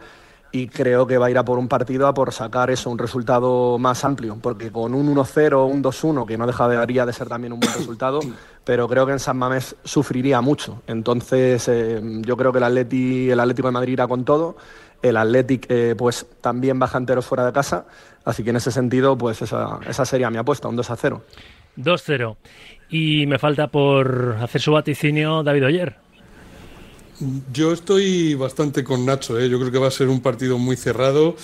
y 0.51 0.67
creo 0.67 1.05
que 1.05 1.17
va 1.17 1.27
a 1.27 1.29
ir 1.29 1.37
a 1.37 1.45
por 1.45 1.59
un 1.59 1.67
partido 1.67 2.07
a 2.07 2.13
por 2.13 2.33
sacar 2.33 2.71
eso, 2.71 2.89
un 2.89 2.97
resultado 2.97 3.77
más 3.77 4.03
amplio, 4.03 4.37
porque 4.41 4.71
con 4.71 4.93
un 4.93 5.15
1-0 5.15 5.53
o 5.53 5.65
un 5.65 5.83
2-1, 5.83 6.25
que 6.25 6.37
no 6.37 6.47
dejaría 6.47 7.05
de 7.05 7.13
ser 7.13 7.27
también 7.27 7.53
un 7.53 7.59
buen 7.59 7.73
resultado, 7.73 8.19
pero 8.63 8.87
creo 8.87 9.05
que 9.05 9.11
en 9.11 9.19
San 9.19 9.37
Mamés 9.37 9.75
sufriría 9.83 10.41
mucho. 10.41 10.81
Entonces 10.87 11.67
eh, 11.67 12.01
yo 12.21 12.35
creo 12.35 12.51
que 12.51 12.57
el, 12.57 12.63
Atleti, 12.63 13.29
el 13.29 13.39
Atlético 13.39 13.67
de 13.67 13.73
Madrid 13.73 13.93
irá 13.93 14.07
con 14.07 14.25
todo, 14.25 14.57
el 15.01 15.17
Athletic 15.17 15.65
eh, 15.69 15.95
pues 15.97 16.25
también 16.41 16.79
baja 16.79 16.97
enteros 16.97 17.25
fuera 17.25 17.45
de 17.45 17.53
casa, 17.53 17.85
así 18.25 18.43
que 18.43 18.49
en 18.49 18.55
ese 18.55 18.71
sentido 18.71 19.17
pues 19.17 19.41
esa, 19.41 19.79
esa 19.87 20.05
sería 20.05 20.29
mi 20.29 20.37
apuesta, 20.37 20.67
un 20.67 20.77
2-0. 20.77 21.21
2-0. 21.79 22.37
Y 22.89 23.25
me 23.25 23.39
falta 23.39 23.67
por 23.67 24.37
hacer 24.41 24.61
su 24.61 24.71
vaticinio 24.71 25.43
David 25.43 25.65
Oyer. 25.65 25.95
Yo 27.51 27.73
estoy 27.73 28.33
bastante 28.35 28.83
con 28.83 29.05
Nacho, 29.05 29.37
¿eh? 29.39 29.49
yo 29.49 29.59
creo 29.59 29.71
que 29.71 29.77
va 29.77 29.87
a 29.87 29.91
ser 29.91 30.07
un 30.07 30.21
partido 30.21 30.57
muy 30.57 30.77
cerrado. 30.77 31.35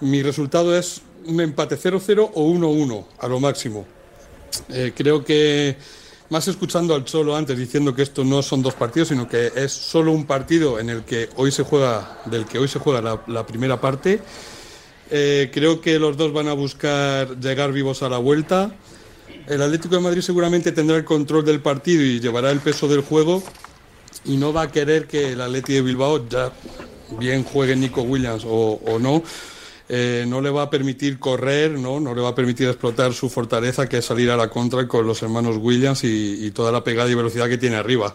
Mi 0.00 0.22
resultado 0.22 0.76
es 0.76 1.02
un 1.26 1.40
empate 1.40 1.76
0-0 1.76 2.30
o 2.34 2.50
1-1 2.50 3.04
a 3.18 3.28
lo 3.28 3.40
máximo. 3.40 3.86
Eh, 4.70 4.92
creo 4.96 5.24
que, 5.24 5.76
más 6.30 6.48
escuchando 6.48 6.94
al 6.94 7.04
Cholo 7.04 7.36
antes 7.36 7.58
diciendo 7.58 7.94
que 7.94 8.02
esto 8.02 8.24
no 8.24 8.42
son 8.42 8.62
dos 8.62 8.74
partidos, 8.74 9.08
sino 9.08 9.28
que 9.28 9.52
es 9.54 9.72
solo 9.72 10.12
un 10.12 10.26
partido 10.26 10.78
en 10.78 10.88
el 10.90 11.04
que 11.04 11.28
hoy 11.36 11.50
se 11.50 11.64
juega, 11.64 12.22
del 12.26 12.46
que 12.46 12.58
hoy 12.58 12.68
se 12.68 12.78
juega 12.78 13.20
la, 13.26 13.46
primera 13.46 13.80
parte. 13.80 14.20
Eh, 15.10 15.50
creo 15.52 15.80
que 15.80 15.98
los 15.98 16.16
dos 16.16 16.32
van 16.32 16.48
a 16.48 16.54
buscar 16.54 17.38
llegar 17.38 17.72
vivos 17.72 18.02
a 18.02 18.08
la 18.08 18.18
vuelta. 18.18 18.74
El 19.46 19.60
Atlético 19.60 19.96
de 19.96 20.00
Madrid 20.00 20.22
seguramente 20.22 20.72
tendrá 20.72 20.96
el 20.96 21.04
control 21.04 21.44
del 21.44 21.60
partido 21.60 22.02
y 22.02 22.18
llevará 22.18 22.50
el 22.50 22.60
peso 22.60 22.88
del 22.88 23.02
juego 23.02 23.42
y 24.24 24.36
no 24.36 24.52
va 24.52 24.62
a 24.62 24.72
querer 24.72 25.06
que 25.06 25.32
el 25.32 25.40
Atleti 25.40 25.74
de 25.74 25.82
Bilbao, 25.82 26.26
ya 26.28 26.50
bien 27.18 27.44
juegue 27.44 27.76
Nico 27.76 28.02
Williams 28.02 28.44
o, 28.46 28.98
no, 28.98 29.22
eh, 29.90 30.24
no 30.26 30.40
le 30.40 30.48
va 30.48 30.62
a 30.62 30.70
permitir 30.70 31.18
correr, 31.18 31.72
¿no? 31.72 32.00
no 32.00 32.14
le 32.14 32.22
va 32.22 32.30
a 32.30 32.34
permitir 32.34 32.68
explotar 32.68 33.12
su 33.12 33.28
fortaleza, 33.28 33.86
que 33.86 33.98
es 33.98 34.04
salir 34.06 34.30
a 34.30 34.36
la 34.36 34.48
contra 34.48 34.88
con 34.88 35.06
los 35.06 35.22
hermanos 35.22 35.56
Williams 35.58 36.04
y 36.04 36.50
toda 36.52 36.72
la 36.72 36.82
pegada 36.82 37.10
y 37.10 37.14
velocidad 37.14 37.48
que 37.48 37.58
tiene 37.58 37.76
arriba. 37.76 38.14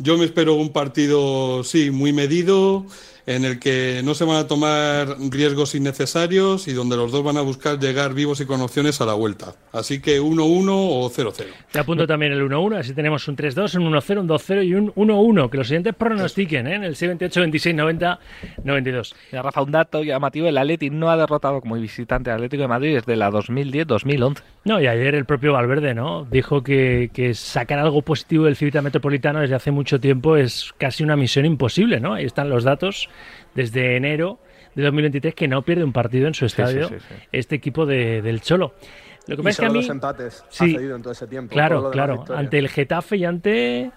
Yo 0.00 0.16
me 0.16 0.26
espero 0.26 0.54
un 0.54 0.72
partido, 0.72 1.64
sí, 1.64 1.90
muy 1.90 2.12
medido, 2.12 2.86
en 3.28 3.44
el 3.44 3.58
que 3.58 4.00
no 4.02 4.14
se 4.14 4.24
van 4.24 4.36
a 4.36 4.46
tomar 4.46 5.16
riesgos 5.30 5.74
innecesarios 5.74 6.66
y 6.66 6.72
donde 6.72 6.96
los 6.96 7.12
dos 7.12 7.22
van 7.22 7.36
a 7.36 7.42
buscar 7.42 7.78
llegar 7.78 8.14
vivos 8.14 8.40
y 8.40 8.46
con 8.46 8.62
opciones 8.62 9.02
a 9.02 9.06
la 9.06 9.12
vuelta. 9.12 9.54
Así 9.70 10.00
que 10.00 10.18
1-1 10.18 10.68
o 10.70 11.10
0-0. 11.10 11.44
Te 11.70 11.78
apunto 11.78 12.06
también 12.06 12.32
el 12.32 12.42
1-1, 12.42 12.78
así 12.78 12.94
tenemos 12.94 13.28
un 13.28 13.36
3-2, 13.36 13.76
un 13.76 13.92
1-0, 13.92 14.20
un 14.20 14.28
2-0 14.28 14.66
y 14.66 14.74
un 14.74 14.94
1-1. 14.94 15.50
Que 15.50 15.58
los 15.58 15.66
siguientes 15.66 15.94
pronostiquen 15.94 16.68
¿eh? 16.68 16.76
en 16.76 16.84
el 16.84 16.96
628, 16.96 17.40
26, 17.40 17.76
90, 17.76 18.18
92. 18.64 19.14
Mira, 19.30 19.42
Rafa, 19.42 19.60
un 19.60 19.72
dato 19.72 20.02
llamativo: 20.02 20.48
el 20.48 20.56
Atleti 20.56 20.88
no 20.88 21.10
ha 21.10 21.16
derrotado 21.18 21.60
como 21.60 21.74
visitante 21.74 22.30
al 22.30 22.36
Atlético 22.36 22.62
de 22.62 22.68
Madrid 22.68 22.94
desde 22.94 23.14
la 23.14 23.30
2010-2011. 23.30 24.38
No, 24.64 24.80
y 24.80 24.86
ayer 24.86 25.14
el 25.14 25.26
propio 25.26 25.52
Valverde 25.52 25.94
¿no? 25.94 26.26
dijo 26.30 26.62
que, 26.62 27.10
que 27.12 27.34
sacar 27.34 27.78
algo 27.78 28.00
positivo 28.00 28.46
del 28.46 28.56
Civita 28.56 28.80
Metropolitano 28.80 29.40
desde 29.40 29.54
hace 29.54 29.70
mucho 29.70 30.00
tiempo 30.00 30.36
es 30.36 30.72
casi 30.78 31.04
una 31.04 31.16
misión 31.16 31.44
imposible. 31.44 32.00
¿no? 32.00 32.14
Ahí 32.14 32.24
están 32.24 32.48
los 32.48 32.64
datos 32.64 33.08
desde 33.54 33.96
enero 33.96 34.38
de 34.74 34.82
2023 34.84 35.34
que 35.34 35.48
no 35.48 35.62
pierde 35.62 35.84
un 35.84 35.92
partido 35.92 36.28
en 36.28 36.34
su 36.34 36.46
estadio 36.46 36.88
este 37.32 37.56
equipo 37.56 37.86
de, 37.86 38.22
del 38.22 38.40
Cholo. 38.40 38.74
Lo 39.26 39.36
que 39.36 39.42
pasa 39.42 39.50
es 39.50 39.58
que 39.58 39.66
a 39.66 39.70
mí... 39.70 39.86
empates 39.86 40.44
sí, 40.48 40.76
ha 40.76 40.80
en 40.80 41.02
todo 41.02 41.12
ese 41.12 41.26
tiempo. 41.26 41.52
Claro, 41.52 41.90
claro. 41.90 42.24
Ante 42.34 42.58
el 42.58 42.68
Getafe 42.68 43.16
y 43.16 43.24
ante... 43.24 43.90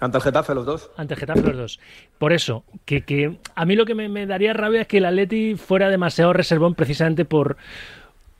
Ante 0.00 0.16
el 0.18 0.22
Getafe 0.24 0.54
los 0.54 0.66
dos. 0.66 0.90
Ante 0.96 1.14
el 1.14 1.20
Getafe 1.20 1.42
los 1.42 1.56
dos. 1.56 1.80
Por 2.18 2.32
eso, 2.32 2.64
que, 2.84 3.02
que 3.02 3.38
a 3.54 3.64
mí 3.64 3.76
lo 3.76 3.86
que 3.86 3.94
me, 3.94 4.08
me 4.08 4.26
daría 4.26 4.52
rabia 4.52 4.80
es 4.80 4.88
que 4.88 4.98
el 4.98 5.04
Atleti 5.04 5.54
fuera 5.54 5.88
demasiado 5.88 6.32
reservón 6.32 6.74
precisamente 6.74 7.24
por 7.24 7.56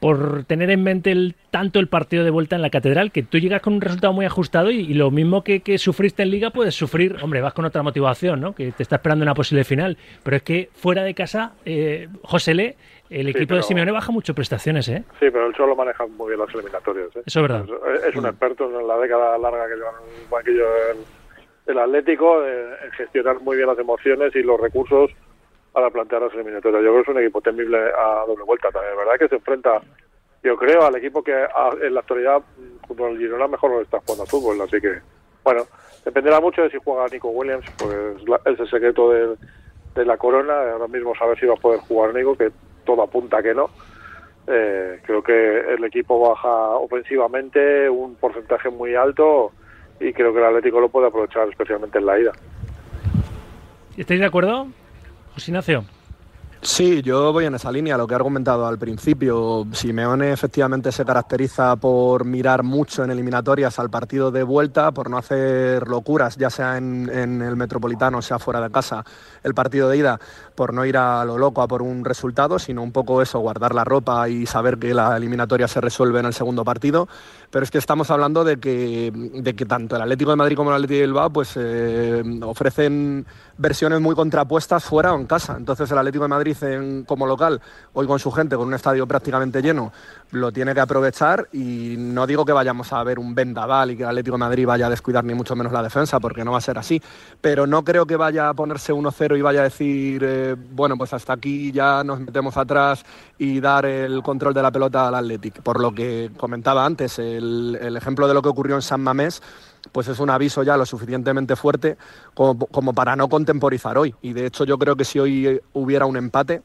por 0.03 0.43
tener 0.47 0.69
en 0.71 0.83
mente 0.83 1.13
el, 1.13 1.37
tanto 1.53 1.79
el 1.79 1.87
partido 1.87 2.25
de 2.25 2.31
vuelta 2.31 2.57
en 2.57 2.63
la 2.63 2.71
catedral, 2.71 3.13
que 3.13 3.23
tú 3.23 3.39
llegas 3.39 3.63
con 3.63 3.75
un 3.75 3.81
resultado 3.81 4.13
muy 4.13 4.27
ajustado 4.27 4.73
y, 4.73 4.95
lo 4.95 5.13
mismo 5.13 5.45
que, 5.45 5.63
sufriste 5.79 6.25
en 6.25 6.31
liga 6.33 6.51
puedes 6.51 6.75
sufrir, 6.75 7.19
hombre, 7.23 7.41
vas 7.41 7.55
con 7.55 7.65
otra 7.65 7.85
motivación, 7.85 8.41
¿no? 8.41 8.53
que 8.53 8.73
te 8.73 8.83
está 8.83 8.97
esperando 8.97 9.23
una 9.23 9.35
posible 9.35 9.63
final, 9.63 9.97
pero 10.25 10.37
es 10.37 10.43
que 10.43 10.71
fuera 10.73 11.05
de 11.05 11.15
casa, 11.15 11.53
eh, 11.65 12.09
José 12.25 12.53
Le, 12.53 12.77
el 13.11 13.29
equipo 13.29 13.55
de 13.55 13.63
Simeone 13.63 13.93
baja 13.93 14.11
mucho 14.11 14.35
prestaciones, 14.35 14.89
¿eh? 14.89 15.05
Sí, 15.21 15.27
pero 15.31 15.47
él 15.47 15.55
solo 15.55 15.77
maneja 15.77 16.05
muy 16.05 16.31
bien 16.31 16.41
las 16.41 16.53
eliminatorias. 16.53 17.15
¿eh? 17.15 17.23
Eso 17.25 17.39
es 17.39 17.43
verdad. 17.43 17.65
Es, 18.09 18.17
un 18.17 18.27
experto 18.27 18.81
en 18.81 18.89
la 18.89 18.99
década 18.99 19.39
larga 19.39 19.69
que 19.69 19.77
lleva 19.77 19.91
en 19.91 20.21
el 20.21 20.29
banquillo 20.29 20.65
del, 21.67 21.79
Atlético, 21.79 22.45
en 22.45 22.91
gestionar 22.97 23.41
muy 23.41 23.57
bien 23.57 23.69
las 23.69 23.79
emociones 23.79 24.35
y 24.35 24.43
los 24.43 24.61
recursos 24.61 25.13
para 25.73 25.91
plantear 25.91 26.23
las 26.23 26.35
eliminatorias. 26.35 26.83
Yo 26.83 26.91
creo 26.91 27.05
que 27.05 27.11
es 27.11 27.17
un 27.17 27.23
equipo 27.23 27.41
temible 27.41 27.79
a 27.79 28.25
doble 28.27 28.45
vuelta 28.45 28.71
también. 28.71 28.97
verdad 28.97 29.19
que 29.19 29.29
se 29.29 29.37
enfrenta, 29.37 29.81
yo 30.43 30.57
creo, 30.57 30.85
al 30.85 30.97
equipo 30.97 31.23
que 31.23 31.33
en 31.83 31.95
la 31.95 32.01
actualidad, 32.01 32.43
junto 32.87 33.07
al 33.07 33.19
Girona, 33.19 33.49
mejor 33.49 33.71
no 33.71 33.81
está 33.81 33.99
jugando 34.01 34.25
a 34.25 34.27
fútbol. 34.27 34.61
Así 34.61 34.81
que, 34.81 35.01
bueno, 35.43 35.65
dependerá 36.05 36.41
mucho 36.41 36.63
de 36.63 36.71
si 36.71 36.79
juega 36.85 37.07
Nico 37.09 37.29
Williams, 37.29 37.65
pues 37.79 38.17
es 38.47 38.61
el 38.61 38.71
secreto 38.71 39.11
de, 39.11 39.37
de 39.95 40.05
la 40.05 40.17
corona. 40.17 40.73
Ahora 40.73 40.89
mismo 40.89 41.15
saber 41.15 41.39
si 41.39 41.47
va 41.47 41.55
a 41.55 41.61
poder 41.61 41.81
jugar 41.81 42.15
Nico, 42.15 42.37
que 42.37 42.53
todo 42.85 43.03
apunta 43.03 43.43
que 43.43 43.55
no. 43.55 43.71
Eh, 44.47 45.01
creo 45.07 45.23
que 45.23 45.61
el 45.75 45.85
equipo 45.85 46.29
baja 46.29 46.71
ofensivamente 46.71 47.89
un 47.89 48.17
porcentaje 48.17 48.71
muy 48.71 48.95
alto 48.97 49.53
y 50.01 50.13
creo 50.13 50.33
que 50.33 50.41
el 50.41 50.47
Atlético 50.47 50.81
lo 50.81 50.89
puede 50.89 51.07
aprovechar 51.07 51.49
especialmente 51.49 51.99
en 51.99 52.07
la 52.07 52.19
ida. 52.19 52.33
¿Estáis 53.97 54.19
de 54.19 54.27
acuerdo? 54.27 54.67
José 55.35 55.51
Ignacio. 55.51 55.85
Sí, 56.65 57.03
yo 57.03 57.33
voy 57.33 57.47
en 57.47 57.57
esa 57.57 57.73
línea, 57.73 57.99
lo 57.99 58.07
que 58.07 58.13
he 58.13 58.15
argumentado 58.15 58.65
al 58.69 58.79
principio. 58.79 59.67
Simeone 59.73 60.31
efectivamente 60.31 60.93
se 60.93 61.05
caracteriza 61.05 61.75
por 61.75 62.25
mirar 62.25 62.63
mucho 62.63 63.03
en 63.03 63.11
eliminatorias 63.11 63.81
al 63.81 63.91
partido 63.91 64.31
de 64.31 64.45
vuelta, 64.45 64.93
por 64.93 65.11
no 65.11 65.19
hacer 65.19 65.89
locuras, 65.89 66.37
ya 66.37 66.51
sea 66.51 66.77
en, 66.77 67.09
el 67.11 67.57
Metropolitano, 67.57 68.23
sea 68.23 68.39
fuera 68.39 68.61
de 68.61 68.71
casa, 68.71 69.05
el 69.43 69.55
partido 69.55 69.89
de 69.89 69.97
ida, 69.97 70.21
por 70.55 70.73
no 70.73 70.85
ir 70.85 70.97
a 70.97 71.25
lo 71.25 71.37
loco 71.37 71.63
a 71.63 71.67
por 71.67 71.83
un 71.83 72.05
resultado, 72.05 72.61
sino 72.61 72.81
un 72.85 72.93
poco 72.93 73.21
eso, 73.23 73.41
guardar 73.41 73.75
la 73.75 73.83
ropa 73.83 74.29
y 74.29 74.47
saber 74.47 74.79
que 74.79 74.95
la 74.95 75.17
eliminatoria 75.17 75.67
se 75.67 75.81
resuelve 75.81 76.21
en 76.21 76.27
el 76.27 76.33
segundo 76.33 76.65
partido. 76.65 77.09
Pero 77.51 77.65
es 77.65 77.73
que 77.73 77.79
estamos 77.79 78.09
hablando 78.13 78.45
de 78.45 78.59
que, 78.59 79.11
de 79.13 79.55
que 79.55 79.67
tanto 79.67 79.97
el 79.97 80.03
Atlético 80.03 80.31
de 80.31 80.37
Madrid 80.37 80.57
como 80.57 80.71
el 80.71 80.77
Atlético 80.77 81.01
de 81.01 81.07
Bilbao 81.07 81.31
pues, 81.31 81.55
eh, 81.57 82.23
ofrecen 82.45 83.27
versiones 83.63 84.01
muy 84.01 84.15
contrapuestas 84.15 84.85
fuera 84.85 85.15
o 85.15 85.19
en 85.19 85.27
casa. 85.27 85.55
Entonces 85.57 85.91
el 85.91 85.97
Atlético 85.97 86.25
de 86.25 86.29
Madrid 86.29 86.57
como 87.07 87.27
local, 87.27 87.61
hoy 87.95 88.07
con 88.07 88.19
su 88.19 88.31
gente, 88.31 88.57
con 88.57 88.67
un 88.67 88.75
estadio 88.75 89.07
prácticamente 89.07 89.63
lleno, 89.63 89.93
lo 90.33 90.53
tiene 90.53 90.75
que 90.75 90.81
aprovechar 90.81 91.49
y 91.53 91.95
no 91.97 92.27
digo 92.27 92.45
que 92.45 92.53
vayamos 92.53 92.93
a 92.93 93.03
ver 93.05 93.19
un 93.19 93.35
vendaval 93.35 93.93
y 93.93 93.97
que 93.97 94.03
el 94.03 94.09
Atlético 94.09 94.35
de 94.35 94.41
Madrid 94.41 94.67
vaya 94.67 94.87
a 94.87 94.91
descuidar 94.91 95.25
ni 95.25 95.33
mucho 95.33 95.55
menos 95.55 95.73
la 95.73 95.83
defensa, 95.83 96.19
porque 96.19 96.45
no 96.45 96.53
va 96.53 96.59
a 96.59 96.63
ser 96.63 96.77
así, 96.77 97.01
pero 97.41 97.67
no 97.67 97.85
creo 97.85 98.05
que 98.05 98.17
vaya 98.17 98.49
a 98.49 98.55
ponerse 98.55 98.93
1-0 98.93 99.39
y 99.39 99.43
vaya 99.43 99.61
a 99.61 99.65
decir, 99.65 100.23
eh, 100.25 100.57
bueno, 100.73 100.97
pues 100.97 101.13
hasta 101.13 101.35
aquí 101.35 101.71
ya 101.71 102.03
nos 102.03 102.21
metemos 102.21 102.57
atrás 102.57 103.05
y 103.39 103.61
dar 103.61 103.87
el 103.87 104.23
control 104.23 104.53
de 104.53 104.63
la 104.63 104.73
pelota 104.73 105.09
al 105.09 105.15
Atlético. 105.15 105.63
Por 105.63 105.81
lo 105.81 105.93
que 105.93 106.31
comentaba 106.37 106.85
antes, 106.85 107.19
el, 107.21 107.79
el 107.81 107.97
ejemplo 107.97 108.27
de 108.27 108.35
lo 108.35 108.43
que 108.43 108.49
ocurrió 108.49 108.75
en 108.75 108.83
San 108.83 109.01
Mamés, 109.01 109.41
pues 109.91 110.09
es 110.09 110.19
un 110.21 110.31
aviso 110.31 110.63
ya 110.63 110.77
lo 110.77 110.87
suficientemente 110.87 111.57
fuerte 111.57 111.97
como, 112.35 112.93
para 112.93 113.17
no 113.17 113.29
contemporizar 113.29 113.99
hoy. 113.99 114.15
Y 114.23 114.33
de 114.33 114.47
hecho 114.47 114.65
yo 114.65 114.79
creo 114.79 114.97
que 114.97 115.05
si 115.05 115.19
hoy 115.19 115.61
hubiera 115.73 116.07
un 116.07 116.17
empate, 116.17 116.63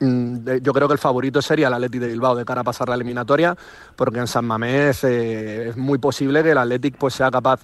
mm, 0.00 0.58
yo 0.62 0.72
creo 0.72 0.86
que 0.86 0.94
el 0.94 1.00
favorito 1.00 1.42
sería 1.42 1.68
el 1.68 1.74
Athletic 1.74 2.00
de 2.00 2.08
Bilbao 2.08 2.36
de 2.36 2.44
cara 2.44 2.60
a 2.60 2.64
pasar 2.64 2.88
la 2.88 2.94
eliminatoria, 2.94 3.56
porque 3.96 4.20
en 4.20 4.26
San 4.26 4.44
Mamés 4.44 5.02
eh, 5.04 5.70
es 5.70 5.76
muy 5.76 5.98
posible 5.98 6.42
que 6.42 6.52
el 6.52 6.58
Athletic 6.58 6.96
pues, 6.96 7.14
sea 7.14 7.30
capaz 7.30 7.60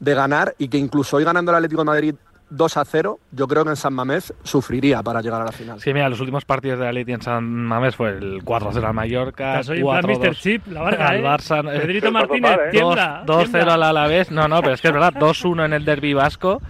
de 0.00 0.14
ganar 0.14 0.54
y 0.58 0.68
que 0.68 0.78
incluso 0.78 1.16
hoy 1.16 1.24
ganando 1.24 1.50
el 1.52 1.56
Atlético 1.56 1.82
de 1.82 1.86
Madrid 1.86 2.14
2 2.50 2.76
a 2.76 2.84
0, 2.84 3.18
yo 3.32 3.48
creo 3.48 3.64
que 3.64 3.70
en 3.70 3.76
San 3.76 3.94
Mamés 3.94 4.34
sufriría 4.42 5.02
para 5.02 5.20
llegar 5.20 5.40
a 5.40 5.44
la 5.44 5.52
final. 5.52 5.80
Sí, 5.80 5.92
mira, 5.92 6.08
los 6.08 6.20
últimos 6.20 6.44
partidos 6.44 6.78
de 6.78 6.88
Atleti 6.88 7.12
en 7.12 7.22
San 7.22 7.44
Mamés 7.44 7.96
fue 7.96 8.10
el 8.10 8.42
4 8.44 8.70
0 8.72 8.86
al 8.86 8.94
Mallorca, 8.94 9.60
4 9.64 10.08
Mr. 10.08 10.34
Chip, 10.34 10.66
la 10.68 10.82
varga, 10.82 11.08
al 11.08 11.16
¿eh? 11.16 11.22
Barça, 11.22 11.62
Pedrito 11.62 12.12
Martínez, 12.12 12.58
2-0 12.72 13.68
al 13.68 13.82
Alavés. 13.82 14.30
No, 14.30 14.48
no, 14.48 14.60
pero 14.60 14.74
es 14.74 14.80
que 14.80 14.88
es 14.88 14.94
verdad, 14.94 15.14
2-1 15.14 15.64
en 15.64 15.72
el 15.72 15.84
Derby 15.84 16.14
Vasco 16.14 16.60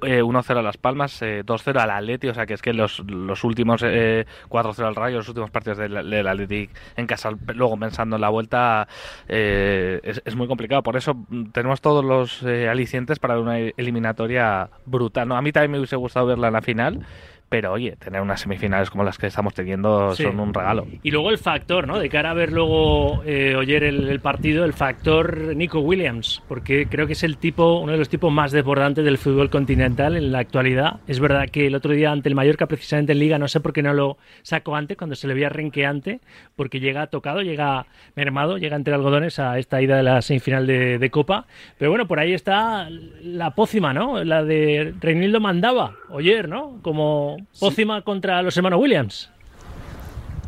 1-0 0.00 0.56
eh, 0.56 0.58
a 0.58 0.62
Las 0.62 0.76
Palmas, 0.76 1.20
2-0 1.22 1.76
eh, 1.76 1.80
al 1.80 1.90
Atleti, 1.90 2.28
o 2.28 2.34
sea 2.34 2.46
que 2.46 2.54
es 2.54 2.62
que 2.62 2.72
los, 2.72 3.00
los 3.06 3.44
últimos 3.44 3.82
4-0 3.82 4.78
eh, 4.78 4.84
al 4.84 4.94
Rayo, 4.94 5.18
los 5.18 5.28
últimos 5.28 5.50
partidos 5.50 5.78
del, 5.78 6.10
del 6.10 6.26
Atleti 6.26 6.68
en 6.96 7.06
casa, 7.06 7.30
luego 7.54 7.78
pensando 7.78 8.16
en 8.16 8.22
la 8.22 8.28
vuelta, 8.28 8.88
es, 9.28 10.22
es, 10.24 10.36
muy 10.36 10.46
complicado. 10.46 10.82
Por 10.82 10.96
eso 10.96 11.16
tenemos 11.52 11.80
todos 11.80 12.04
los 12.04 12.42
alicientes 12.42 13.18
para 13.18 13.38
una 13.38 13.58
eliminatoria 13.58 14.70
brutal. 14.86 15.28
¿no? 15.28 15.36
A 15.36 15.42
mí 15.42 15.52
también 15.52 15.72
me 15.72 15.78
hubiese 15.78 15.96
gustado 15.96 16.26
verla 16.26 16.48
en 16.48 16.52
la 16.54 16.62
final, 16.62 17.06
pero 17.50 17.72
oye, 17.72 17.96
tener 17.96 18.22
unas 18.22 18.40
semifinales 18.40 18.90
como 18.90 19.02
las 19.02 19.18
que 19.18 19.26
estamos 19.26 19.52
teniendo 19.52 20.14
son 20.14 20.38
un 20.38 20.54
regalo. 20.54 20.86
Y 21.02 21.10
luego 21.10 21.30
el 21.30 21.38
factor, 21.38 21.88
¿no? 21.88 21.98
De 21.98 22.08
cara 22.08 22.30
a 22.30 22.34
ver 22.34 22.52
luego 22.52 23.24
eh, 23.26 23.56
oyer 23.56 23.82
el, 23.82 24.20
partido, 24.20 24.64
el 24.64 24.72
factor 24.72 25.56
Nico 25.56 25.80
Williams, 25.80 26.42
porque 26.46 26.86
creo 26.86 27.08
que 27.08 27.14
es 27.14 27.24
el 27.24 27.38
tipo, 27.38 27.80
uno 27.80 27.90
de 27.90 27.98
los 27.98 28.08
tipos 28.08 28.32
más 28.32 28.52
desbordantes 28.52 29.04
del 29.04 29.18
fútbol 29.18 29.50
continental 29.50 30.16
en 30.16 30.30
la 30.30 30.38
actualidad. 30.38 31.00
Es 31.08 31.18
verdad 31.18 31.48
que 31.50 31.66
el 31.66 31.74
otro 31.74 31.92
día 31.92 32.12
ante 32.12 32.28
el 32.28 32.36
Mallorca, 32.36 32.66
precisamente 32.66 33.12
en 33.12 33.18
Liga, 33.18 33.36
no 33.36 33.48
sé 33.48 33.58
por 33.58 33.72
qué 33.72 33.82
no 33.82 33.94
lo 33.94 34.16
sacó 34.42 34.76
antes, 34.76 34.96
cuando 34.96 35.16
se 35.16 35.26
le 35.26 35.34
veía 35.34 35.48
renqueante, 35.48 36.20
porque 36.54 36.78
llega 36.78 37.08
tocado, 37.08 37.42
llega 37.42 37.86
mermado, 38.14 38.58
llega 38.58 38.76
entre 38.76 38.94
algodones 38.94 39.40
a 39.40 39.58
esta 39.58 39.82
ida 39.82 39.96
de 39.96 40.04
la 40.04 40.22
semifinal 40.22 40.68
de, 40.68 40.98
de 40.98 41.10
Copa. 41.10 41.46
Pero 41.78 41.90
bueno, 41.90 42.06
por 42.06 42.20
ahí 42.20 42.32
está 42.32 42.88
la 43.24 43.56
pócima, 43.56 43.92
¿no? 43.92 44.22
La 44.22 44.44
de 44.44 44.94
Reinildo 45.00 45.40
Mandaba, 45.40 45.96
oyer, 46.10 46.48
¿no? 46.48 46.78
Como 46.82 47.39
Pócima 47.58 48.02
contra 48.02 48.42
los 48.42 48.56
hermanos 48.56 48.80
Williams. 48.80 49.30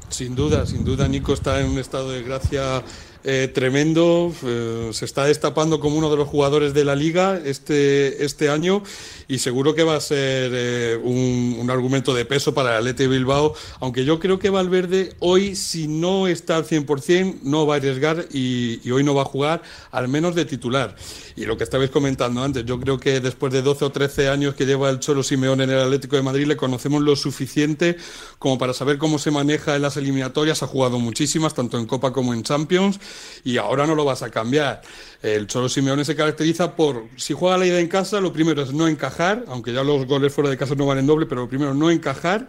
Sin 0.09 0.35
duda, 0.35 0.67
sin 0.67 0.85
duda, 0.85 1.09
Nico 1.09 1.33
está 1.33 1.61
en 1.61 1.71
un 1.71 1.79
estado 1.79 2.11
de 2.11 2.23
gracia 2.23 2.83
eh, 3.25 3.51
tremendo. 3.53 4.33
Eh, 4.45 4.91
se 4.93 5.05
está 5.05 5.25
destapando 5.25 5.81
como 5.81 5.97
uno 5.97 6.11
de 6.11 6.17
los 6.17 6.29
jugadores 6.29 6.75
de 6.75 6.85
la 6.85 6.97
liga 6.97 7.41
este, 7.45 8.25
este 8.25 8.49
año 8.49 8.83
y 9.29 9.39
seguro 9.39 9.75
que 9.75 9.83
va 9.83 9.97
a 9.97 10.01
ser 10.01 10.51
eh, 10.55 11.01
un, 11.03 11.71
argumento 11.71 12.13
de 12.13 12.27
peso 12.27 12.53
para 12.53 12.73
el 12.73 12.77
Atleti 12.79 13.07
Bilbao, 13.07 13.55
aunque 13.81 14.05
yo 14.05 14.19
creo 14.19 14.39
que 14.39 14.51
Valverde 14.51 15.15
hoy, 15.21 15.57
si 15.57 15.89
no 15.89 16.27
está 16.27 16.57
al 16.57 16.67
100%, 16.67 17.41
no 17.45 17.67
va 17.67 17.75
a 17.75 17.77
arriesgar 17.79 18.27
y, 18.31 18.91
hoy 18.91 19.05
no 19.05 19.15
va 19.15 19.23
a 19.23 19.25
jugar, 19.25 19.63
al 19.91 20.09
menos 20.09 20.35
de 20.35 20.45
titular. 20.45 20.95
Y 21.35 21.47
lo 21.47 21.57
que 21.57 21.65
estabais 21.65 21.91
comentando 21.91 22.43
antes, 22.43 22.67
yo 22.67 22.79
creo 22.79 23.01
que 23.01 23.21
después 23.21 23.55
de 23.55 23.63
12 23.63 23.87
o 23.87 23.91
13 23.91 24.29
años 24.29 24.55
que 24.55 24.67
lleva 24.67 24.91
el 24.91 25.01
Cholo 25.01 25.23
Simeón 25.23 25.63
en 25.63 25.71
el 25.71 25.79
Atlético 25.79 26.17
de 26.17 26.23
Madrid, 26.23 26.47
le 26.47 26.57
conocemos 26.59 27.01
lo 27.01 27.17
suficiente 27.17 27.97
como 28.39 28.59
para 28.59 28.75
saber 28.75 28.99
cómo 28.99 29.19
se 29.19 29.31
maneja 29.31 29.75
en 29.75 29.83
las 29.83 29.97
eliminatorias. 29.97 30.63
Ha 30.63 30.67
jugado 30.67 30.99
muchísimas, 30.99 31.55
tanto 31.55 31.79
en 31.79 31.87
Copa 31.87 32.13
como 32.13 32.35
en 32.35 32.43
Champions, 32.43 33.01
y 33.45 33.57
ahora 33.57 33.87
no 33.87 33.95
lo 33.95 34.05
vas 34.05 34.23
a 34.23 34.31
cambiar. 34.31 34.83
El 35.23 35.47
Cholo 35.47 35.69
Simeone 35.69 36.05
se 36.05 36.17
caracteriza 36.17 36.75
por, 36.75 37.07
si 37.17 37.35
juega 37.35 37.59
la 37.59 37.67
ida 37.67 37.81
en 37.81 37.89
casa, 37.89 38.21
lo 38.21 38.33
primero 38.33 38.63
es 38.63 38.73
no 38.73 38.89
encajar, 38.89 39.45
aunque 39.49 39.73
ya 39.73 39.83
los 39.83 40.07
goles 40.07 40.33
fuera 40.33 40.51
de 40.51 40.57
casa 40.57 40.75
no 40.75 40.87
valen 40.87 41.07
doble, 41.07 41.27
pero 41.27 41.43
lo 41.43 41.49
primero 41.49 41.75
no 41.75 41.91
encajar 41.91 42.49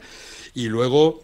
y 0.54 0.70
luego 0.70 1.24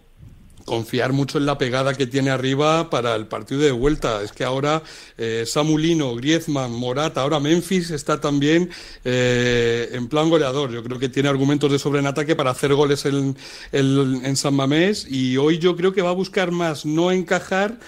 confiar 0.69 1.13
mucho 1.13 1.39
en 1.39 1.48
la 1.48 1.58
pegada 1.58 1.96
que 1.96 2.05
tiene 2.05 2.29
arriba 2.29 2.91
para 2.91 3.15
el 3.15 3.25
partido 3.25 3.62
de 3.62 3.72
vuelta. 3.72 4.22
Es 4.22 4.31
que 4.31 4.43
ahora 4.43 4.84
eh, 5.17 5.43
Samulino, 5.48 6.15
Griezmann, 6.15 6.72
Morata, 6.72 7.22
ahora 7.22 7.39
Memphis 7.39 7.89
está 7.89 8.22
también 8.22 8.69
eh, 9.03 9.89
en 9.93 10.08
plan 10.08 10.29
goleador. 10.29 10.72
Yo 10.72 10.84
creo 10.84 11.00
que 11.00 11.10
tiene 11.10 11.27
argumentos 11.27 11.72
de 11.72 11.79
sobreataque 11.79 12.36
para 12.36 12.51
hacer 12.51 12.75
goles 12.75 13.05
en, 13.05 13.36
en, 13.72 14.36
San 14.36 14.53
Mamés 14.53 15.08
y 15.10 15.38
hoy 15.38 15.58
yo 15.58 15.75
creo 15.75 15.91
que 15.91 16.03
va 16.03 16.12
a 16.12 16.13
buscar 16.13 16.51
más 16.51 16.86
no 16.86 17.12
encajar 17.12 17.79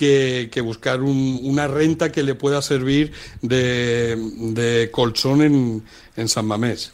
que, 0.00 0.60
buscar 0.62 1.02
una 1.02 1.68
renta 1.68 2.10
que 2.10 2.22
le 2.22 2.34
pueda 2.34 2.62
servir 2.62 3.12
de, 3.42 4.16
de 4.16 4.90
colchón 4.90 5.42
en, 5.42 5.82
en 6.16 6.28
San 6.28 6.46
Mamés. 6.46 6.92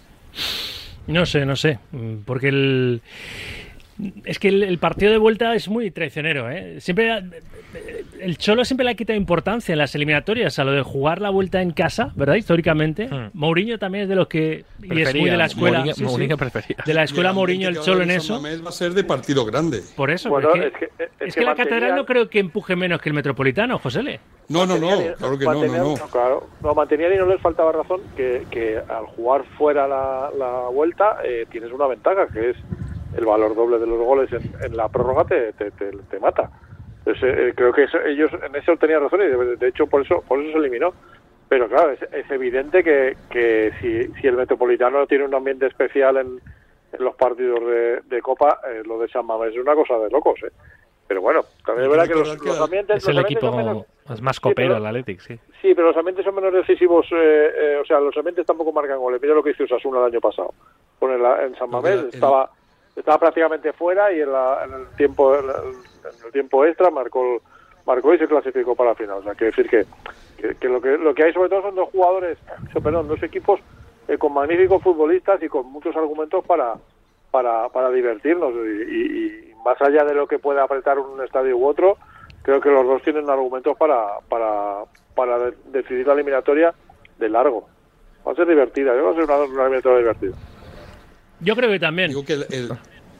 No 1.06 1.24
sé, 1.24 1.46
no 1.46 1.54
sé, 1.54 1.78
porque 2.24 2.48
el 2.48 3.02
es 4.24 4.38
que 4.38 4.48
el, 4.48 4.78
partido 4.78 5.12
de 5.12 5.18
vuelta 5.18 5.54
es 5.54 5.68
muy 5.68 5.90
traicionero, 5.90 6.50
¿eh? 6.50 6.80
Siempre 6.80 7.22
el 8.20 8.38
Cholo 8.38 8.64
siempre 8.64 8.84
le 8.84 8.90
ha 8.90 8.94
quitado 8.94 9.16
importancia 9.16 9.72
en 9.72 9.78
las 9.78 9.94
eliminatorias 9.94 10.58
a 10.58 10.64
lo 10.64 10.72
de 10.72 10.82
jugar 10.82 11.20
la 11.20 11.30
vuelta 11.30 11.62
en 11.62 11.70
casa, 11.70 12.12
¿verdad? 12.16 12.34
Históricamente. 12.34 13.08
Hmm. 13.08 13.30
Mourinho 13.34 13.78
también 13.78 14.04
es 14.04 14.08
de 14.08 14.16
los 14.16 14.28
que 14.28 14.64
y 14.82 15.00
es 15.00 15.14
muy 15.14 15.30
de 15.30 15.36
la 15.36 15.46
escuela 15.46 15.84
de 15.84 16.94
la 16.94 17.04
escuela 17.04 17.32
Mourinho 17.32 17.68
el 17.68 17.80
Cholo 17.80 18.02
en 18.02 18.10
eso. 18.10 18.42
va 18.42 18.68
a 18.68 18.72
ser 18.72 18.92
de 18.92 19.04
partido 19.04 19.44
grande. 19.44 19.82
Por 19.96 20.10
eso, 20.10 20.30
es 21.20 21.34
que, 21.34 21.44
la 21.44 21.54
catedral 21.54 21.94
no 21.94 22.04
creo 22.04 22.28
que 22.28 22.38
empuje 22.38 22.76
menos 22.76 23.00
que 23.00 23.08
el 23.08 23.14
Metropolitano, 23.14 23.78
José 23.78 24.02
Le. 24.02 24.20
No, 24.48 24.64
no, 24.64 24.78
no, 24.78 24.88
claro 25.16 25.38
que 25.38 25.44
no, 25.44 25.66
no, 25.66 25.94
Claro, 26.10 26.48
no, 26.62 26.74
mantenía 26.74 27.12
y 27.12 27.18
no 27.18 27.26
les 27.26 27.40
faltaba 27.40 27.72
razón 27.72 28.00
que, 28.16 28.80
al 28.88 29.06
jugar 29.06 29.44
fuera 29.58 29.88
la, 29.88 30.68
vuelta 30.72 31.18
eh, 31.24 31.46
tienes 31.50 31.72
una 31.72 31.86
ventaja 31.86 32.28
que 32.28 32.50
es 32.50 32.56
el 33.16 33.24
valor 33.24 33.54
doble 33.54 33.78
de 33.78 33.86
los 33.86 33.98
goles 33.98 34.30
en, 34.32 34.76
la 34.76 34.88
prórroga 34.88 35.24
te, 35.24 35.52
te, 35.52 36.20
mata. 36.20 36.50
Entonces, 37.06 37.38
eh, 37.38 37.52
creo 37.54 37.72
que 37.72 37.86
ellos 38.06 38.32
en 38.32 38.56
eso 38.56 38.76
tenían 38.76 39.00
razón 39.00 39.20
y 39.22 39.56
de, 39.56 39.68
hecho 39.68 39.86
por 39.86 40.02
eso 40.02 40.24
por 40.26 40.40
eso 40.40 40.50
se 40.52 40.58
eliminó. 40.58 40.92
Pero 41.48 41.68
claro, 41.68 41.92
es, 41.92 42.30
evidente 42.32 42.82
que, 42.82 43.16
que 43.30 43.70
si, 43.80 44.12
si, 44.20 44.26
el 44.26 44.34
Metropolitano 44.34 45.06
tiene 45.06 45.24
un 45.24 45.34
ambiente 45.34 45.66
especial 45.66 46.16
en, 46.16 46.40
los 46.98 47.14
partidos 47.14 47.60
de, 48.08 48.22
Copa, 48.22 48.60
eh, 48.68 48.82
lo 48.84 48.98
de 48.98 49.06
San 49.08 49.24
Mamés 49.24 49.52
es 49.52 49.60
una 49.60 49.76
cosa 49.76 49.98
de 49.98 50.10
locos. 50.10 50.40
¿eh? 50.42 50.50
Pero 51.06 51.20
bueno, 51.20 51.44
también 51.64 51.84
es 51.84 51.90
verdad 51.90 52.08
que 52.08 52.44
los, 52.44 52.60
ambientes... 52.60 52.96
Es 52.96 53.08
el 53.08 53.18
equipo 53.20 53.86
es 54.12 54.22
más 54.22 54.40
copero 54.40 54.76
el 54.76 54.86
Athletic, 54.86 55.20
sí. 55.20 55.38
Sí, 55.62 55.74
pero 55.74 55.88
los 55.88 55.96
ambientes 55.96 56.24
son 56.24 56.34
menos 56.34 56.52
decisivos, 56.52 57.06
eh, 57.12 57.78
o 57.80 57.84
sea, 57.84 58.00
los 58.00 58.16
ambientes 58.16 58.44
tampoco 58.44 58.72
marcan 58.72 58.98
goles. 58.98 59.20
Mira 59.22 59.34
lo 59.34 59.42
que 59.44 59.50
hizo 59.50 59.64
Osasuna 59.64 59.98
el 60.00 60.06
año 60.06 60.20
pasado. 60.20 60.52
Con 60.98 61.12
el, 61.12 61.20
en 61.44 61.54
San 61.56 61.70
Mamés 61.70 62.06
estaba 62.12 62.50
estaba 62.96 63.18
prácticamente 63.18 63.72
fuera 63.72 64.10
y 64.12 64.20
en, 64.20 64.28
el 64.28 64.96
tiempo 64.96 65.34
en 65.36 65.44
el, 65.44 65.95
tiempo 66.32 66.64
extra 66.64 66.90
marcó 66.90 67.42
marcó 67.86 68.12
y 68.14 68.18
se 68.18 68.26
clasificó 68.26 68.74
para 68.74 68.90
la 68.90 68.96
final. 68.96 69.18
O 69.18 69.22
sea, 69.22 69.34
quiere 69.34 69.52
decir 69.54 69.68
que, 69.68 70.54
que, 70.54 70.68
lo 70.68 70.80
que 70.80 70.98
lo 70.98 71.14
que 71.14 71.24
hay 71.24 71.32
sobre 71.32 71.48
todo 71.48 71.62
son 71.62 71.74
dos 71.74 71.88
jugadores, 71.90 72.38
perdón, 72.82 73.08
dos 73.08 73.22
equipos 73.22 73.60
eh, 74.08 74.18
con 74.18 74.34
magníficos 74.34 74.82
futbolistas 74.82 75.42
y 75.42 75.48
con 75.48 75.66
muchos 75.66 75.96
argumentos 75.96 76.44
para 76.44 76.74
para, 77.30 77.68
para 77.68 77.90
divertirnos 77.90 78.52
y, 78.54 79.52
más 79.64 79.80
allá 79.82 80.04
de 80.04 80.14
lo 80.14 80.28
que 80.28 80.38
pueda 80.38 80.62
apretar 80.62 80.96
un 80.98 81.20
estadio 81.24 81.56
u 81.56 81.66
otro, 81.66 81.96
creo 82.42 82.60
que 82.60 82.70
los 82.70 82.86
dos 82.86 83.02
tienen 83.02 83.28
argumentos 83.28 83.76
para 83.76 84.20
para 84.28 84.84
para 85.14 85.50
decidir 85.66 86.06
la 86.06 86.12
eliminatoria 86.14 86.74
de 87.18 87.28
largo. 87.28 87.68
Va 88.26 88.32
a 88.32 88.34
ser 88.34 88.46
divertida, 88.46 88.92
va 88.92 89.10
a 89.10 89.14
ser 89.14 89.24
una, 89.24 89.36
una 89.36 89.62
eliminatoria 89.62 89.98
divertida. 89.98 90.36
Yo 91.40 91.54
creo 91.54 91.70
que 91.70 91.78
también. 91.78 92.12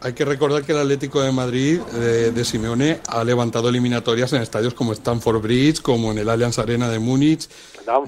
Hay 0.01 0.13
que 0.13 0.25
recordar 0.25 0.63
que 0.63 0.73
el 0.73 0.79
Atlético 0.79 1.23
de 1.23 1.33
Madrid 1.33 1.81
de, 1.81 2.45
Simeone 2.45 3.01
ha 3.09 3.25
levantado 3.25 3.69
eliminatorias 3.69 4.33
en 4.33 4.43
estadios 4.43 4.75
como 4.75 4.93
Stamford 4.93 5.41
Bridge, 5.41 5.81
como 5.81 6.13
en 6.13 6.19
el 6.19 6.29
Allianz 6.29 6.59
Arena 6.59 6.89
de 6.89 6.99
Múnich. 6.99 7.49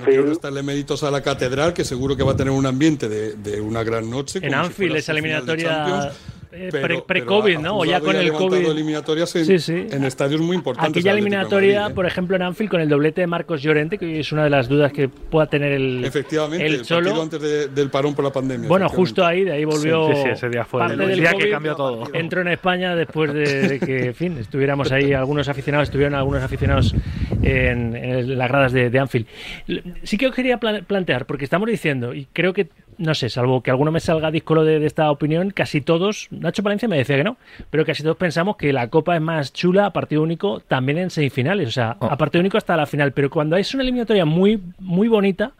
Quiero 0.05 0.27
restarle 0.27 0.63
méritos 0.63 1.03
a 1.03 1.11
la 1.11 1.23
Catedral, 1.23 1.73
que 1.73 1.85
seguro 1.85 2.17
que 2.17 2.23
va 2.23 2.33
a 2.33 2.37
tener 2.37 2.53
un 2.53 2.67
ambiente 2.67 3.09
de, 3.09 3.61
una 3.61 3.83
gran 3.83 4.09
noche. 4.11 4.41
En 4.43 4.55
Anfield, 4.55 4.97
esa 4.97 5.13
eliminatoria 5.13 6.13
eh, 6.51 7.03
pre-COVID, 7.07 7.59
¿no? 7.59 7.79
O 7.79 7.85
ya 7.85 8.01
con 8.01 8.17
el 8.17 8.33
COVID. 8.33 8.67
eliminatorias 8.69 9.35
en, 9.37 9.61
sí, 9.61 9.87
en 9.91 10.05
estadios 10.05 10.41
muy 10.41 10.57
importantes. 10.57 10.91
Aquella 10.91 11.13
eliminatoria, 11.13 11.87
¿eh? 11.89 11.95
por 11.95 12.07
ejemplo, 12.07 12.37
en 12.37 12.43
Anfield, 12.43 12.71
con 12.71 12.81
el 12.81 12.89
doblete 12.89 13.21
de 13.21 13.27
Marcos 13.27 13.63
Llorente, 13.63 13.99
que 13.99 14.21
es 14.21 14.33
una 14.33 14.45
de 14.45 14.51
las 14.51 14.69
dudas 14.69 14.93
que 14.93 15.09
pueda 15.09 15.47
tener 15.47 15.73
el. 15.73 16.05
Efectivamente, 16.05 16.67
el, 16.67 16.83
Cholo. 16.83 17.21
antes 17.21 17.41
del 17.75 17.91
parón 17.91 18.15
por 18.15 18.25
la 18.25 18.33
pandemia. 18.33 18.69
Bueno, 18.69 18.89
justo 18.89 19.25
ahí, 19.25 19.45
de 19.45 19.53
ahí 19.53 19.65
volvió. 19.65 20.13
Sí, 20.15 20.29
ese 20.31 20.49
día 20.49 20.65
fue 20.65 20.85
el 20.87 21.21
día 21.21 21.35
que 21.35 21.51
cambió 21.51 21.77
todo. 21.77 22.05
Entró 22.15 22.41
en 22.41 22.49
España 22.49 22.97
después 22.97 23.33
de, 23.33 23.79
que, 23.85 24.07
en 24.07 24.15
fin, 24.15 24.39
estuviéramos 24.39 24.91
ahí, 24.91 25.13
algunos 25.13 25.49
aficionados, 25.49 25.89
estuvieron 25.89 26.15
algunos 26.15 26.43
aficionados 26.43 26.95
en, 27.43 28.39
las 28.39 28.49
gradas 28.49 28.73
de, 28.73 28.91
de, 28.91 28.99
Anfield. 28.99 29.27
Sí 30.03 30.17
que 30.17 30.27
os 30.27 30.35
quería 30.35 30.59
plantear, 30.59 31.27
porque 31.27 31.45
estamos 31.45 31.69
diciendo, 31.69 32.15
y 32.15 32.27
creo 32.33 32.53
que 32.53 32.69
no 32.99 33.15
sé, 33.15 33.29
salvo 33.31 33.63
que 33.63 33.71
alguno 33.71 33.91
me 33.91 34.01
salga 34.01 34.31
díscolo 34.31 34.65
de, 34.65 34.81
de, 34.81 34.87
esta 34.87 35.11
opinión, 35.11 35.51
casi 35.51 35.81
todos, 35.81 36.29
Nacho 36.31 36.63
Palencia 36.63 36.89
me 36.89 36.99
decía 36.99 37.17
que 37.17 37.25
no, 37.25 37.37
pero 37.71 37.85
casi 37.85 38.03
todos 38.03 38.17
pensamos 38.17 38.57
que 38.57 38.73
la 38.73 38.89
Copa 38.89 39.15
es 39.15 39.23
más 39.23 39.53
chula 39.53 39.87
a 39.87 39.93
partido 39.93 40.23
único 40.23 40.61
también 40.61 40.99
en 40.99 41.11
semifinales, 41.11 41.69
o 41.69 41.73
sea, 41.73 41.97
oh. 42.01 42.07
a 42.07 42.17
partido 42.17 42.41
único 42.41 42.59
hasta 42.59 42.77
la 42.77 42.87
final, 42.87 43.13
pero 43.13 43.31
cuando 43.31 43.57
es 43.57 43.73
una 43.73 43.83
eliminatoria 43.85 44.25
muy, 44.25 44.61
muy 44.79 45.09
bonita, 45.09 45.53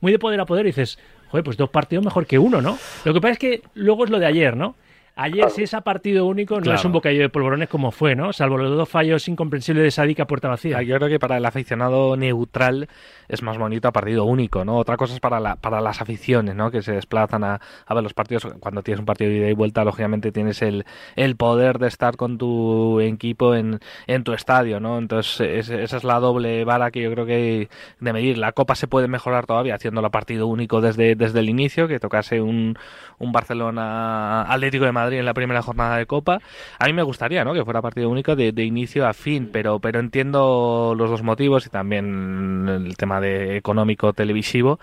muy 0.00 0.12
de 0.12 0.18
poder 0.18 0.40
a 0.40 0.46
poder, 0.46 0.66
dices, 0.66 0.98
joder, 1.28 1.44
pues 1.44 1.56
dos 1.56 1.70
partidos 1.70 2.04
mejor 2.04 2.26
que 2.26 2.38
uno, 2.38 2.60
¿no? 2.60 2.78
Lo 3.04 3.14
que 3.14 3.20
pasa 3.20 3.32
es 3.32 3.38
que 3.38 3.62
luego 3.74 4.04
es 4.04 4.10
lo 4.10 4.18
de 4.18 4.26
ayer, 4.26 4.56
¿no? 4.56 4.74
Ayer, 5.18 5.48
si 5.48 5.62
es 5.62 5.72
a 5.72 5.80
partido 5.80 6.26
único, 6.26 6.60
no 6.60 6.74
es 6.74 6.84
un 6.84 6.92
bocadillo 6.92 7.22
de 7.22 7.30
polvorones 7.30 7.70
como 7.70 7.90
fue, 7.90 8.14
¿no? 8.14 8.34
Salvo 8.34 8.58
los 8.58 8.76
dos 8.76 8.86
fallos 8.86 9.26
incomprensibles 9.28 9.82
de 9.82 9.90
Sadik 9.90 10.26
puerta 10.26 10.48
vacía. 10.48 10.82
Yo 10.82 10.94
creo 10.96 11.08
que 11.08 11.18
para 11.18 11.38
el 11.38 11.44
aficionado 11.46 12.18
neutral 12.18 12.86
es 13.28 13.42
más 13.42 13.58
bonito 13.58 13.88
a 13.88 13.92
partido 13.92 14.24
único, 14.24 14.64
¿no? 14.64 14.76
Otra 14.76 14.96
cosa 14.96 15.14
es 15.14 15.20
para, 15.20 15.40
la, 15.40 15.56
para 15.56 15.80
las 15.80 16.00
aficiones, 16.00 16.54
¿no? 16.54 16.70
Que 16.70 16.82
se 16.82 16.92
desplazan 16.92 17.44
a, 17.44 17.60
a 17.86 17.94
ver 17.94 18.02
los 18.02 18.14
partidos. 18.14 18.46
Cuando 18.60 18.82
tienes 18.82 19.00
un 19.00 19.06
partido 19.06 19.30
de 19.30 19.38
ida 19.38 19.48
y 19.48 19.54
vuelta, 19.54 19.84
lógicamente 19.84 20.32
tienes 20.32 20.62
el, 20.62 20.84
el 21.16 21.36
poder 21.36 21.78
de 21.78 21.88
estar 21.88 22.16
con 22.16 22.38
tu 22.38 23.00
equipo 23.00 23.54
en, 23.54 23.80
en 24.06 24.24
tu 24.24 24.32
estadio, 24.32 24.80
¿no? 24.80 24.98
Entonces, 24.98 25.68
esa 25.68 25.96
es 25.96 26.04
la 26.04 26.20
doble 26.20 26.64
vara 26.64 26.90
que 26.90 27.02
yo 27.02 27.10
creo 27.12 27.26
que 27.26 27.68
de 28.00 28.12
medir. 28.12 28.38
La 28.38 28.52
Copa 28.52 28.74
se 28.74 28.86
puede 28.86 29.08
mejorar 29.08 29.46
todavía 29.46 29.74
haciéndolo 29.74 30.10
partido 30.10 30.46
único 30.46 30.80
desde, 30.80 31.14
desde 31.14 31.40
el 31.40 31.48
inicio, 31.48 31.88
que 31.88 32.00
tocase 32.00 32.40
un, 32.40 32.78
un 33.18 33.32
Barcelona 33.32 34.42
Atlético 34.42 34.84
de 34.84 34.92
Madrid 34.92 35.18
en 35.18 35.24
la 35.24 35.34
primera 35.34 35.62
jornada 35.62 35.96
de 35.96 36.06
Copa. 36.06 36.40
A 36.78 36.86
mí 36.86 36.92
me 36.92 37.02
gustaría, 37.02 37.44
¿no? 37.44 37.54
Que 37.54 37.64
fuera 37.64 37.82
partido 37.82 38.08
único 38.08 38.36
de, 38.36 38.52
de 38.52 38.64
inicio 38.64 39.06
a 39.06 39.12
fin, 39.12 39.50
pero, 39.52 39.78
pero 39.80 40.00
entiendo 40.00 40.94
los 40.96 41.10
dos 41.10 41.22
motivos 41.22 41.66
y 41.66 41.70
también 41.70 42.68
el 42.68 42.96
tema 42.96 43.15
de 43.20 43.56
económico 43.56 44.12
televisivo, 44.12 44.78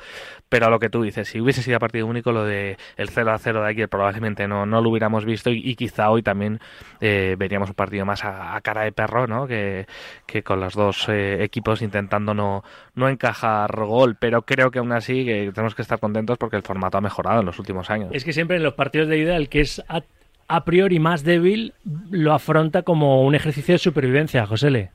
pero 0.49 0.67
a 0.67 0.69
lo 0.69 0.79
que 0.79 0.89
tú 0.89 1.01
dices, 1.01 1.27
si 1.27 1.41
hubiese 1.41 1.63
sido 1.63 1.79
partido 1.79 2.05
único, 2.05 2.31
lo 2.31 2.45
de 2.45 2.77
el 2.97 3.09
0 3.09 3.31
a 3.31 3.37
0 3.37 3.63
de 3.63 3.69
ayer 3.69 3.89
probablemente 3.89 4.47
no, 4.47 4.65
no 4.65 4.81
lo 4.81 4.89
hubiéramos 4.89 5.25
visto 5.25 5.49
y, 5.49 5.75
quizá 5.75 6.09
hoy 6.11 6.21
también 6.21 6.59
eh, 7.01 7.35
veríamos 7.37 7.69
un 7.69 7.75
partido 7.75 8.05
más 8.05 8.23
a, 8.23 8.59
cara 8.61 8.83
de 8.83 8.91
perro, 8.91 9.25
¿no? 9.25 9.47
Que, 9.47 9.87
que 10.25 10.43
con 10.43 10.59
los 10.59 10.75
dos 10.75 11.09
eh, 11.09 11.43
equipos 11.43 11.81
intentando 11.81 12.33
no, 12.33 12.63
no 12.95 13.09
encajar 13.09 13.75
gol, 13.75 14.15
pero 14.19 14.43
creo 14.43 14.71
que 14.71 14.79
aún 14.79 14.91
así 14.91 15.25
que 15.25 15.51
tenemos 15.53 15.75
que 15.75 15.81
estar 15.81 15.99
contentos 15.99 16.37
porque 16.37 16.55
el 16.55 16.63
formato 16.63 16.97
ha 16.97 17.01
mejorado 17.01 17.39
en 17.39 17.45
los 17.45 17.59
últimos 17.59 17.89
años. 17.89 18.09
Es 18.13 18.23
que 18.23 18.33
siempre 18.33 18.57
en 18.57 18.63
los 18.63 18.73
partidos 18.73 19.07
de 19.07 19.17
ida 19.17 19.35
el 19.35 19.49
que 19.49 19.61
es 19.61 19.81
a, 19.87 20.03
a 20.47 20.65
priori 20.65 20.99
más 20.99 21.23
débil 21.23 21.73
lo 22.11 22.33
afronta 22.33 22.83
como 22.83 23.23
un 23.23 23.35
ejercicio 23.35 23.73
de 23.73 23.79
supervivencia, 23.79 24.45
José 24.45 24.69
Le. 24.69 24.91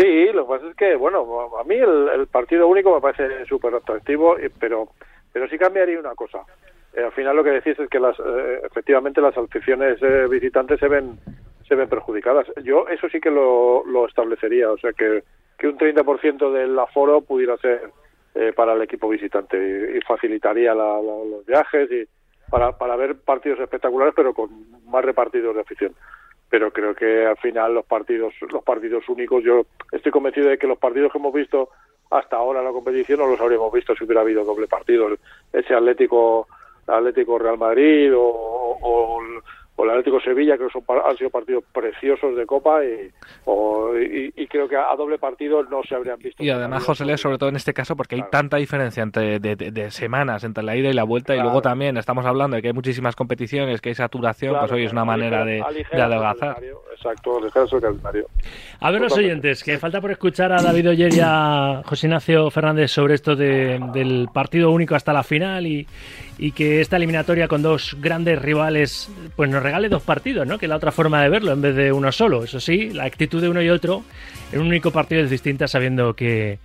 Sí, 0.00 0.32
lo 0.32 0.46
que 0.46 0.54
pasa 0.54 0.70
es 0.70 0.76
que, 0.76 0.96
bueno, 0.96 1.50
a 1.58 1.64
mí 1.64 1.74
el, 1.74 2.26
partido 2.28 2.66
único 2.68 2.94
me 2.94 3.02
parece 3.02 3.44
súper 3.44 3.74
atractivo, 3.74 4.34
pero, 4.58 4.88
pero 5.30 5.46
sí 5.48 5.58
cambiaría 5.58 6.00
una 6.00 6.14
cosa. 6.14 6.38
Eh, 6.94 7.04
al 7.04 7.12
final 7.12 7.36
lo 7.36 7.44
que 7.44 7.50
decís 7.50 7.78
es 7.78 7.88
que 7.90 8.00
las, 8.00 8.18
eh, 8.18 8.60
efectivamente 8.64 9.20
las 9.20 9.36
aficiones 9.36 9.98
eh, 10.00 10.26
visitantes 10.30 10.80
se 10.80 10.88
ven 10.88 11.18
se 11.68 11.74
ven 11.74 11.88
perjudicadas. 11.88 12.46
Yo 12.64 12.88
eso 12.88 13.08
sí 13.10 13.20
que 13.20 13.30
lo, 13.30 13.84
lo 13.84 14.06
establecería, 14.06 14.72
o 14.72 14.78
sea, 14.78 14.92
que, 14.92 15.22
que 15.58 15.68
un 15.68 15.76
30% 15.78 16.50
del 16.50 16.78
aforo 16.78 17.20
pudiera 17.20 17.56
ser 17.58 17.90
para 18.56 18.72
el 18.72 18.82
equipo 18.82 19.08
visitante 19.08 19.96
y, 19.96 20.00
facilitaría 20.00 20.72
los 20.72 21.44
viajes 21.46 21.90
y 21.90 22.04
para, 22.48 22.72
para 22.78 22.96
ver 22.96 23.16
partidos 23.16 23.60
espectaculares, 23.60 24.14
pero 24.16 24.32
con 24.32 24.50
más 24.86 25.04
repartidos 25.04 25.54
de 25.54 25.60
afición 25.60 25.94
pero 26.50 26.72
creo 26.72 26.94
que 26.94 27.24
al 27.24 27.36
final 27.38 27.74
los 27.74 27.86
partidos 27.86 28.34
los 28.50 28.62
partidos 28.62 29.08
únicos 29.08 29.42
yo 29.42 29.62
estoy 29.92 30.10
convencido 30.10 30.48
de 30.48 30.58
que 30.58 30.66
los 30.66 30.78
partidos 30.78 31.12
que 31.12 31.18
hemos 31.18 31.32
visto 31.32 31.70
hasta 32.10 32.36
ahora 32.36 32.58
en 32.58 32.66
la 32.66 32.72
competición 32.72 33.20
no 33.20 33.28
los 33.28 33.40
habríamos 33.40 33.72
visto 33.72 33.94
si 33.94 34.04
hubiera 34.04 34.22
habido 34.22 34.44
doble 34.44 34.66
partido. 34.66 35.08
Ese 35.52 35.74
Atlético 35.74 36.48
Atlético 36.86 37.38
Real 37.38 37.56
Madrid 37.56 38.12
o, 38.14 38.20
o 38.20 39.22
el 39.84 39.90
Atlético 39.90 40.20
Sevilla, 40.20 40.56
que 40.56 40.68
son, 40.70 40.82
han 40.88 41.16
sido 41.16 41.30
partidos 41.30 41.64
preciosos 41.72 42.36
de 42.36 42.46
Copa 42.46 42.80
y, 42.84 43.10
y, 44.36 44.46
creo 44.46 44.68
que 44.68 44.76
a, 44.76 44.94
doble 44.96 45.18
partido 45.18 45.62
no 45.64 45.82
se 45.88 45.94
habrían 45.94 46.18
visto. 46.18 46.42
Y 46.42 46.50
además, 46.50 46.84
José 46.84 47.04
Le, 47.04 47.16
sobre 47.16 47.38
todo 47.38 47.48
en 47.48 47.56
este 47.56 47.72
caso, 47.72 47.96
porque 47.96 48.16
hay 48.16 48.24
tanta 48.30 48.56
diferencia 48.56 49.02
entre 49.02 49.38
de, 49.38 49.90
semanas 49.90 50.44
entre 50.44 50.62
la 50.62 50.76
ida 50.76 50.88
y 50.88 50.92
la 50.92 51.04
vuelta, 51.04 51.34
y 51.34 51.40
luego 51.40 51.62
también 51.62 51.96
estamos 51.96 52.24
hablando 52.26 52.56
de 52.56 52.62
que 52.62 52.68
hay 52.68 52.74
muchísimas 52.74 53.16
competiciones, 53.16 53.80
que 53.80 53.90
hay 53.90 53.94
saturación, 53.94 54.56
pues 54.58 54.72
hoy 54.72 54.84
es 54.84 54.92
una 54.92 55.04
manera 55.04 55.44
de, 55.44 55.62
de 55.92 56.02
adelgazar. 56.02 56.56
Exacto, 56.92 57.38
el 57.38 57.80
calendario. 57.80 58.26
A 58.80 58.90
ver, 58.90 59.00
los 59.00 59.16
oyentes, 59.16 59.64
que 59.64 59.78
falta 59.78 60.00
por 60.00 60.10
escuchar 60.10 60.52
a 60.52 60.62
David 60.62 60.90
Oyer 60.90 61.14
y 61.14 61.20
a 61.22 61.82
José 61.84 62.06
Ignacio 62.06 62.50
Fernández 62.50 62.90
sobre 62.90 63.14
esto 63.14 63.36
del 63.36 64.28
partido 64.32 64.70
único 64.70 64.94
hasta 64.94 65.12
la 65.12 65.22
final 65.22 65.66
y, 65.66 65.86
y 66.42 66.52
que 66.52 66.80
esta 66.80 66.96
eliminatoria 66.96 67.48
con 67.48 67.60
dos 67.60 67.98
grandes 68.00 68.40
rivales 68.40 69.10
pues 69.36 69.50
nos 69.50 69.62
regale 69.62 69.90
dos 69.90 70.02
partidos, 70.02 70.46
¿no? 70.46 70.56
Que 70.56 70.64
es 70.64 70.70
la 70.70 70.76
otra 70.76 70.90
forma 70.90 71.22
de 71.22 71.28
verlo 71.28 71.52
en 71.52 71.60
vez 71.60 71.76
de 71.76 71.92
uno 71.92 72.10
solo. 72.12 72.44
Eso 72.44 72.60
sí, 72.60 72.88
la 72.88 73.04
actitud 73.04 73.42
de 73.42 73.50
uno 73.50 73.60
y 73.60 73.68
otro 73.68 74.04
en 74.50 74.60
un 74.60 74.68
único 74.68 74.90
partido 74.90 75.20
es 75.22 75.28
distinta 75.28 75.68
sabiendo 75.68 76.14
que, 76.14 76.58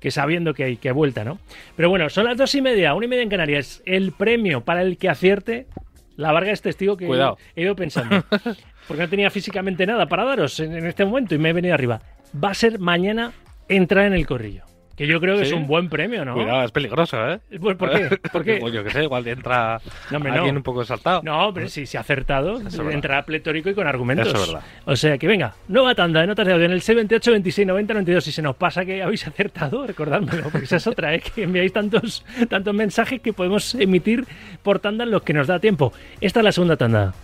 que 0.00 0.10
sabiendo 0.10 0.52
que 0.52 0.64
hay 0.64 0.76
que 0.78 0.90
vuelta, 0.90 1.22
¿no? 1.22 1.38
Pero 1.76 1.88
bueno, 1.88 2.10
son 2.10 2.24
las 2.24 2.36
dos 2.36 2.52
y 2.56 2.60
media, 2.60 2.92
una 2.92 3.06
y 3.06 3.08
media 3.08 3.22
en 3.22 3.28
Canarias. 3.28 3.82
El 3.86 4.10
premio 4.10 4.62
para 4.62 4.82
el 4.82 4.98
que 4.98 5.08
acierte, 5.08 5.68
la 6.16 6.32
Varga 6.32 6.50
es 6.50 6.60
testigo 6.60 6.96
que 6.96 7.06
he 7.06 7.62
ido 7.62 7.76
pensando. 7.76 8.24
Porque 8.88 9.04
no 9.04 9.08
tenía 9.08 9.30
físicamente 9.30 9.86
nada 9.86 10.06
para 10.06 10.24
daros 10.24 10.58
en 10.58 10.84
este 10.84 11.04
momento 11.04 11.36
y 11.36 11.38
me 11.38 11.50
he 11.50 11.52
venido 11.52 11.74
arriba. 11.74 12.02
Va 12.34 12.50
a 12.50 12.54
ser 12.54 12.80
mañana 12.80 13.30
entrar 13.68 14.06
en 14.06 14.14
el 14.14 14.26
corrillo. 14.26 14.69
Que 15.00 15.06
yo 15.06 15.18
creo 15.18 15.38
que 15.38 15.44
es 15.44 15.52
un 15.52 15.66
buen 15.66 15.88
premio, 15.88 16.26
¿no? 16.26 16.34
Cuidado, 16.34 16.62
es 16.62 16.72
peligroso, 16.72 17.16
¿eh? 17.26 17.40
Pues, 17.58 17.74
¿Por 17.74 17.90
qué? 17.90 18.18
¿Por 18.32 18.44
qué? 18.44 18.58
Pues 18.60 18.74
yo 18.74 18.84
qué 18.84 18.90
sé, 18.90 19.04
igual 19.04 19.26
entra 19.26 19.80
no, 20.10 20.18
alguien 20.30 20.58
un 20.58 20.62
poco 20.62 20.84
saltado. 20.84 21.22
No, 21.24 21.54
pero 21.54 21.70
si 21.70 21.86
se 21.86 21.96
ha 21.96 22.02
acertado, 22.02 22.60
entrará 22.90 23.24
pletórico 23.24 23.70
y 23.70 23.74
con 23.74 23.86
argumentos. 23.86 24.28
Eso 24.28 24.36
es 24.36 24.46
verdad. 24.48 24.62
O 24.84 24.94
sea 24.94 25.16
que 25.16 25.26
venga, 25.26 25.54
nueva 25.68 25.94
tanda 25.94 26.20
de 26.20 26.26
notas 26.26 26.46
de 26.46 26.52
audio 26.52 26.66
en 26.66 26.72
el 26.72 26.82
628 26.82 27.30
26 27.30 27.68
90 27.68 27.94
92. 27.94 28.24
Si 28.24 28.30
se 28.30 28.42
nos 28.42 28.56
pasa 28.56 28.84
que 28.84 29.02
habéis 29.02 29.26
acertado, 29.26 29.86
recordádmelo, 29.86 30.50
porque 30.50 30.66
esa 30.66 30.76
es 30.76 30.86
otra, 30.86 31.14
¿eh? 31.14 31.22
que 31.34 31.44
enviáis 31.44 31.72
tantos, 31.72 32.22
tantos 32.50 32.74
mensajes 32.74 33.22
que 33.22 33.32
podemos 33.32 33.74
emitir 33.76 34.26
por 34.62 34.80
tanda 34.80 35.04
en 35.04 35.12
los 35.12 35.22
que 35.22 35.32
nos 35.32 35.46
da 35.46 35.58
tiempo. 35.60 35.94
Esta 36.20 36.40
es 36.40 36.44
la 36.44 36.52
segunda 36.52 36.76
tanda. 36.76 37.14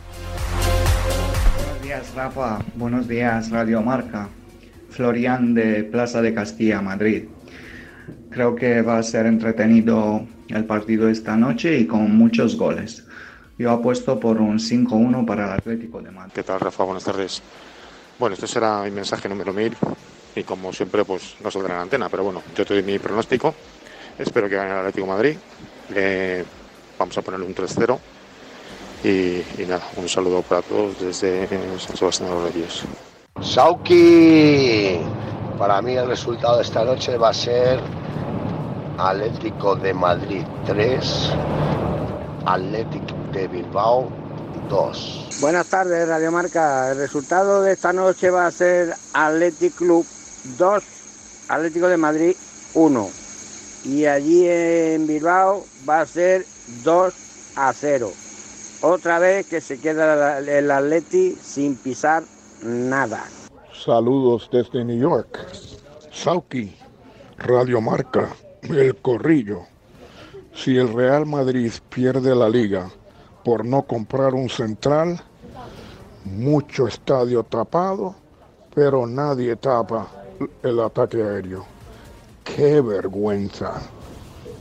Buenos 1.59 1.83
días, 1.83 2.15
Rafa. 2.15 2.59
Buenos 2.75 3.07
días, 3.07 3.51
Radio 3.51 3.83
Marca. 3.83 4.31
Florian 4.89 5.53
de 5.53 5.85
Plaza 5.85 6.23
de 6.23 6.33
Castilla, 6.33 6.81
Madrid. 6.81 7.25
Creo 8.37 8.55
que 8.55 8.83
va 8.83 8.99
a 8.99 9.03
ser 9.03 9.25
entretenido 9.25 10.21
el 10.49 10.67
partido 10.67 11.09
esta 11.09 11.39
noche 11.39 11.79
y 11.79 11.87
con 11.87 12.19
muchos 12.19 12.59
goles. 12.59 13.03
Yo 13.57 13.71
apuesto 13.71 14.21
por 14.21 14.43
un 14.43 14.59
5-1 14.59 15.25
para 15.25 15.47
el 15.47 15.53
Atlético 15.53 16.03
de 16.03 16.11
Madrid. 16.11 16.33
¿Qué 16.35 16.43
tal, 16.43 16.61
Rafa? 16.61 16.85
Buenas 16.85 17.03
tardes. 17.03 17.41
Bueno, 18.19 18.35
este 18.35 18.47
será 18.47 18.83
mi 18.83 18.91
mensaje 18.91 19.27
número 19.27 19.55
1000 19.55 19.75
y 20.35 20.43
como 20.43 20.71
siempre, 20.75 21.03
pues 21.07 21.37
no 21.43 21.51
saldrá 21.51 21.77
en 21.77 21.81
antena, 21.81 22.11
pero 22.11 22.25
bueno, 22.25 22.43
yo 22.55 22.67
te 22.67 22.75
doy 22.75 22.83
mi 22.83 22.99
pronóstico. 22.99 23.55
Espero 24.19 24.51
que 24.51 24.57
gane 24.57 24.71
el 24.71 24.81
Atlético 24.81 25.07
de 25.07 25.13
Madrid. 25.15 26.33
vamos 26.99 27.17
a 27.17 27.23
ponerle 27.23 27.47
un 27.47 27.55
3-0. 27.55 27.99
Y, 29.03 29.63
y, 29.63 29.67
nada, 29.67 29.85
un 29.97 30.11
saludo 30.11 30.43
para 30.43 30.61
todos 30.61 31.01
desde 31.01 31.49
San 31.79 31.97
Sebastián 31.97 32.29
de 32.29 32.35
los 32.35 32.53
Reyes. 32.53 32.83
Sauki, 33.41 34.99
para 35.59 35.81
mí 35.81 35.95
el 35.95 36.07
resultado 36.07 36.57
de 36.57 36.65
esta 36.65 36.85
noche 36.85 37.17
va 37.17 37.31
a 37.31 37.35
ser 37.35 37.81
Atlético 38.99 39.77
de 39.77 39.93
Madrid 39.93 40.43
3, 40.65 41.31
Atlético 42.47 43.15
de 43.31 43.47
Bilbao 43.47 44.09
2. 44.71 45.39
Buenas 45.43 45.69
tardes, 45.69 46.09
Radio 46.09 46.33
Marca. 46.33 46.93
El 46.93 46.99
resultado 46.99 47.61
de 47.61 47.73
esta 47.73 47.93
noche 47.93 48.31
va 48.31 48.47
a 48.47 48.51
ser 48.51 48.95
Atlético 49.13 49.77
Club 49.77 50.07
2, 50.57 50.85
Atlético 51.49 51.89
de 51.89 51.97
Madrid 51.99 52.37
1. 52.73 53.09
Y 53.85 54.07
allí 54.07 54.49
en 54.49 55.07
Bilbao 55.07 55.65
va 55.87 56.01
a 56.01 56.07
ser 56.07 56.47
2 56.83 57.15
a 57.57 57.73
0. 57.75 58.11
Otra 58.81 59.19
vez 59.19 59.47
que 59.47 59.61
se 59.61 59.79
queda 59.79 60.39
el 60.39 60.71
Atleti 60.71 61.37
sin 61.43 61.77
pisar 61.77 62.23
nada. 62.63 63.25
Saludos 63.75 64.49
desde 64.51 64.85
New 64.87 64.99
York. 64.99 65.39
Sauki, 66.11 66.75
Radio 67.37 67.83
Marca 67.83 68.35
el 68.71 68.97
corrillo. 68.97 69.63
Si 70.55 70.77
el 70.77 70.93
Real 70.93 71.27
Madrid 71.27 71.73
pierde 71.91 72.35
la 72.35 72.49
liga 72.49 72.91
por 73.45 73.65
no 73.65 73.83
comprar 73.83 74.35
un 74.35 74.49
central, 74.49 75.21
mucho 76.25 76.89
estadio 76.89 77.45
tapado, 77.45 78.17
pero 78.75 79.07
nadie 79.07 79.57
tapa 79.57 80.09
el 80.63 80.81
ataque 80.81 81.23
aéreo. 81.23 81.67
¡Qué 82.45 82.81
vergüenza! 82.81 83.83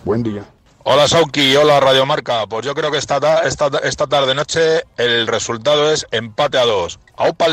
Buen 0.04 0.24
día. 0.24 0.46
Hola 0.84 1.08
Sauki, 1.08 1.56
hola 1.56 1.80
Radio 1.80 2.06
Marca. 2.06 2.46
Pues 2.46 2.63
yo 2.63 2.76
creo 2.76 2.91
que 2.91 3.00
esta, 3.00 3.39
esta, 3.39 3.68
esta 3.80 4.06
tarde 4.06 4.36
noche 4.36 4.84
el 4.98 5.26
resultado 5.26 5.91
es 5.91 6.06
empate 6.12 6.60
a 6.60 6.65
dos. 6.65 7.00
Aupa. 7.15 7.48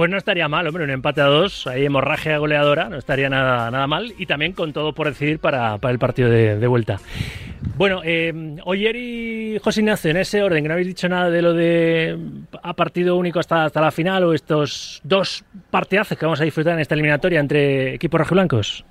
Pues 0.00 0.10
no 0.10 0.16
estaría 0.16 0.48
mal, 0.48 0.66
hombre, 0.66 0.84
un 0.84 0.88
empate 0.88 1.20
a 1.20 1.26
dos, 1.26 1.66
ahí 1.66 1.84
hemorragia 1.84 2.38
goleadora, 2.38 2.88
no 2.88 2.96
estaría 2.96 3.28
nada, 3.28 3.70
nada 3.70 3.86
mal 3.86 4.14
y 4.16 4.24
también 4.24 4.54
con 4.54 4.72
todo 4.72 4.94
por 4.94 5.06
decidir 5.08 5.40
para, 5.40 5.78
el 5.78 5.98
partido 5.98 6.30
de, 6.30 6.66
vuelta. 6.66 6.98
Bueno, 7.76 8.00
eh, 8.02 8.56
Oyer 8.64 8.96
y 8.96 9.58
José 9.62 9.80
Ignacio, 9.80 10.10
en 10.10 10.16
ese 10.16 10.42
orden, 10.42 10.64
que 10.64 10.68
no 10.68 10.72
habéis 10.72 10.88
dicho 10.88 11.06
nada 11.06 11.28
de 11.28 11.42
lo 11.42 11.52
de 11.52 12.18
a 12.62 12.72
partido 12.72 13.14
único 13.14 13.40
hasta, 13.40 13.66
hasta 13.66 13.82
la 13.82 13.90
final 13.90 14.24
o 14.24 14.32
estos 14.32 15.02
dos 15.04 15.44
partidazos 15.70 16.16
que 16.16 16.24
vamos 16.24 16.40
a 16.40 16.44
disfrutar 16.44 16.72
en 16.72 16.80
esta 16.80 16.94
eliminatoria 16.94 17.38
entre 17.38 17.92
equipos 17.92 18.20
rojiblancos. 18.20 18.86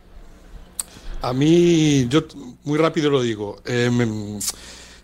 A 1.24 1.34
mí, 1.34 2.08
yo 2.08 2.22
muy 2.66 2.78
rápido 2.78 3.10
lo 3.10 3.24
digo. 3.24 3.64
Eh, 3.66 3.90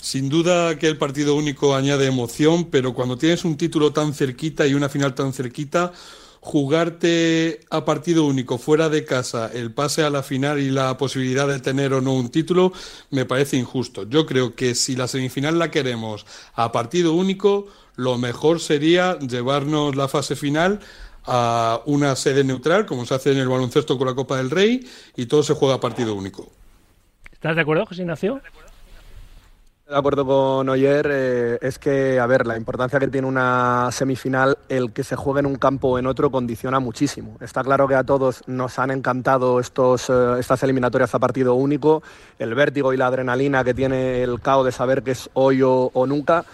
sin 0.06 0.30
duda 0.30 0.78
que 0.78 0.86
el 0.86 1.00
partido 1.00 1.34
único 1.34 1.76
añade 1.76 2.06
emoción, 2.06 2.66
pero 2.66 2.94
cuando 2.94 3.18
tienes 3.18 3.44
un 3.44 3.58
título 3.58 3.92
tan 3.92 4.14
cerquita 4.14 4.68
y 4.68 4.76
una 4.76 4.88
final 4.88 5.16
tan 5.16 5.34
cerquita, 5.34 5.94
jugarte 6.42 7.62
a 7.72 7.86
partido 7.86 8.26
único 8.26 8.60
fuera 8.60 8.90
de 8.90 9.04
casa, 9.04 9.50
el 9.52 9.72
pase 9.72 10.04
a 10.04 10.12
la 10.12 10.22
final 10.22 10.60
y 10.60 10.70
la 10.70 10.96
posibilidad 11.00 11.48
de 11.48 11.60
tener 11.60 11.92
o 11.92 12.02
no 12.02 12.14
un 12.14 12.30
título, 12.30 12.72
me 13.10 13.26
parece 13.26 13.58
injusto. 13.58 14.08
Yo 14.08 14.28
creo 14.28 14.54
que 14.54 14.76
si 14.76 14.96
la 14.96 15.08
semifinal 15.08 15.58
la 15.58 15.72
queremos 15.72 16.28
a 16.54 16.72
partido 16.72 17.14
único, 17.14 17.66
lo 17.96 18.20
mejor 18.20 18.60
sería 18.60 19.18
llevarnos 19.18 19.96
la 19.96 20.08
fase 20.08 20.36
final 20.36 20.82
a 21.24 21.82
una 21.88 22.16
sede 22.16 22.44
neutral, 22.44 22.86
como 22.86 23.08
se 23.08 23.16
hace 23.16 23.32
en 23.32 23.40
el 23.40 23.48
baloncesto 23.48 23.98
con 23.98 24.06
la 24.06 24.14
Copa 24.14 24.38
del 24.38 24.52
Rey, 24.52 24.88
y 25.16 25.26
todo 25.26 25.42
se 25.42 25.56
juega 25.56 25.74
a 25.74 25.80
partido 25.80 26.14
único. 26.14 26.52
¿Estás 27.32 27.56
de 27.56 27.64
acuerdo, 27.64 27.88
José 27.88 28.04
Ignacio? 28.04 28.36
De 28.36 28.48
acuerdo 28.48 28.65
con 29.88 30.68
Oyer, 30.70 31.08
eh, 31.12 31.58
es 31.62 31.78
que, 31.78 32.20
a 32.20 32.26
ver, 32.26 32.48
la 32.48 32.58
importancia 32.58 33.00
que 33.00 33.08
tiene 33.08 33.28
una 33.28 33.90
semifinal, 33.92 34.58
el 34.68 34.92
que 34.92 35.04
se 35.04 35.16
juegue 35.16 35.42
en 35.42 35.46
un 35.46 35.58
campo 35.58 35.90
o 35.90 36.00
en 36.00 36.08
otro 36.08 36.32
condiciona 36.32 36.80
muchísimo. 36.80 37.38
Está 37.40 37.64
claro 37.64 37.88
que 37.88 37.94
a 37.94 38.04
todos 38.04 38.42
nos 38.48 38.80
han 38.80 38.90
encantado 38.90 39.60
estos, 39.60 40.10
eh, 40.10 40.40
estas 40.40 40.64
eliminatorias 40.64 41.14
a 41.14 41.20
partido 41.20 41.54
único, 41.54 42.02
el 42.40 42.56
vértigo 42.56 42.94
y 42.94 42.98
la 42.98 43.08
adrenalina 43.08 43.64
que 43.64 43.76
tiene 43.76 44.24
el 44.24 44.42
caos 44.42 44.66
de 44.66 44.72
saber 44.72 45.04
que 45.04 45.12
es 45.12 45.30
hoy 45.34 45.62
o 45.64 45.92
nunca 46.08 46.46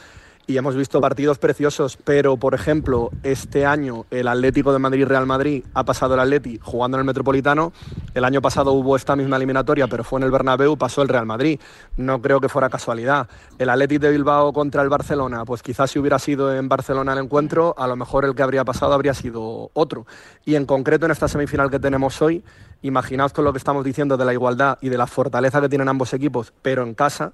y 0.51 0.57
hemos 0.57 0.75
visto 0.75 0.99
partidos 0.99 1.37
preciosos, 1.37 1.97
pero 2.03 2.35
por 2.35 2.53
ejemplo, 2.53 3.09
este 3.23 3.65
año 3.65 4.05
el 4.11 4.27
Atlético 4.27 4.73
de 4.73 4.79
Madrid-Real 4.79 5.25
Madrid 5.25 5.63
ha 5.73 5.85
pasado 5.85 6.15
el 6.15 6.19
Atleti 6.19 6.59
jugando 6.61 6.97
en 6.97 6.99
el 6.99 7.05
Metropolitano, 7.05 7.71
el 8.13 8.25
año 8.25 8.41
pasado 8.41 8.73
hubo 8.73 8.97
esta 8.97 9.15
misma 9.15 9.37
eliminatoria, 9.37 9.87
pero 9.87 10.03
fue 10.03 10.19
en 10.19 10.23
el 10.23 10.31
Bernabéu, 10.31 10.75
pasó 10.77 11.03
el 11.03 11.07
Real 11.07 11.25
Madrid, 11.25 11.57
no 11.95 12.21
creo 12.21 12.41
que 12.41 12.49
fuera 12.49 12.69
casualidad. 12.69 13.29
El 13.57 13.69
Atlético 13.69 14.07
de 14.07 14.11
Bilbao 14.11 14.51
contra 14.51 14.81
el 14.81 14.89
Barcelona, 14.89 15.45
pues 15.45 15.63
quizás 15.63 15.89
si 15.89 15.99
hubiera 15.99 16.19
sido 16.19 16.53
en 16.53 16.67
Barcelona 16.67 17.13
el 17.13 17.19
encuentro, 17.19 17.73
a 17.77 17.87
lo 17.87 17.95
mejor 17.95 18.25
el 18.25 18.35
que 18.35 18.43
habría 18.43 18.65
pasado 18.65 18.93
habría 18.93 19.13
sido 19.13 19.71
otro. 19.73 20.05
Y 20.43 20.55
en 20.55 20.65
concreto 20.65 21.05
en 21.05 21.13
esta 21.13 21.29
semifinal 21.29 21.71
que 21.71 21.79
tenemos 21.79 22.21
hoy, 22.21 22.43
imaginaos 22.81 23.31
con 23.31 23.45
lo 23.45 23.53
que 23.53 23.57
estamos 23.57 23.85
diciendo 23.85 24.17
de 24.17 24.25
la 24.25 24.33
igualdad 24.33 24.77
y 24.81 24.89
de 24.89 24.97
la 24.97 25.07
fortaleza 25.07 25.61
que 25.61 25.69
tienen 25.69 25.87
ambos 25.87 26.13
equipos, 26.13 26.51
pero 26.61 26.83
en 26.83 26.93
casa, 26.93 27.31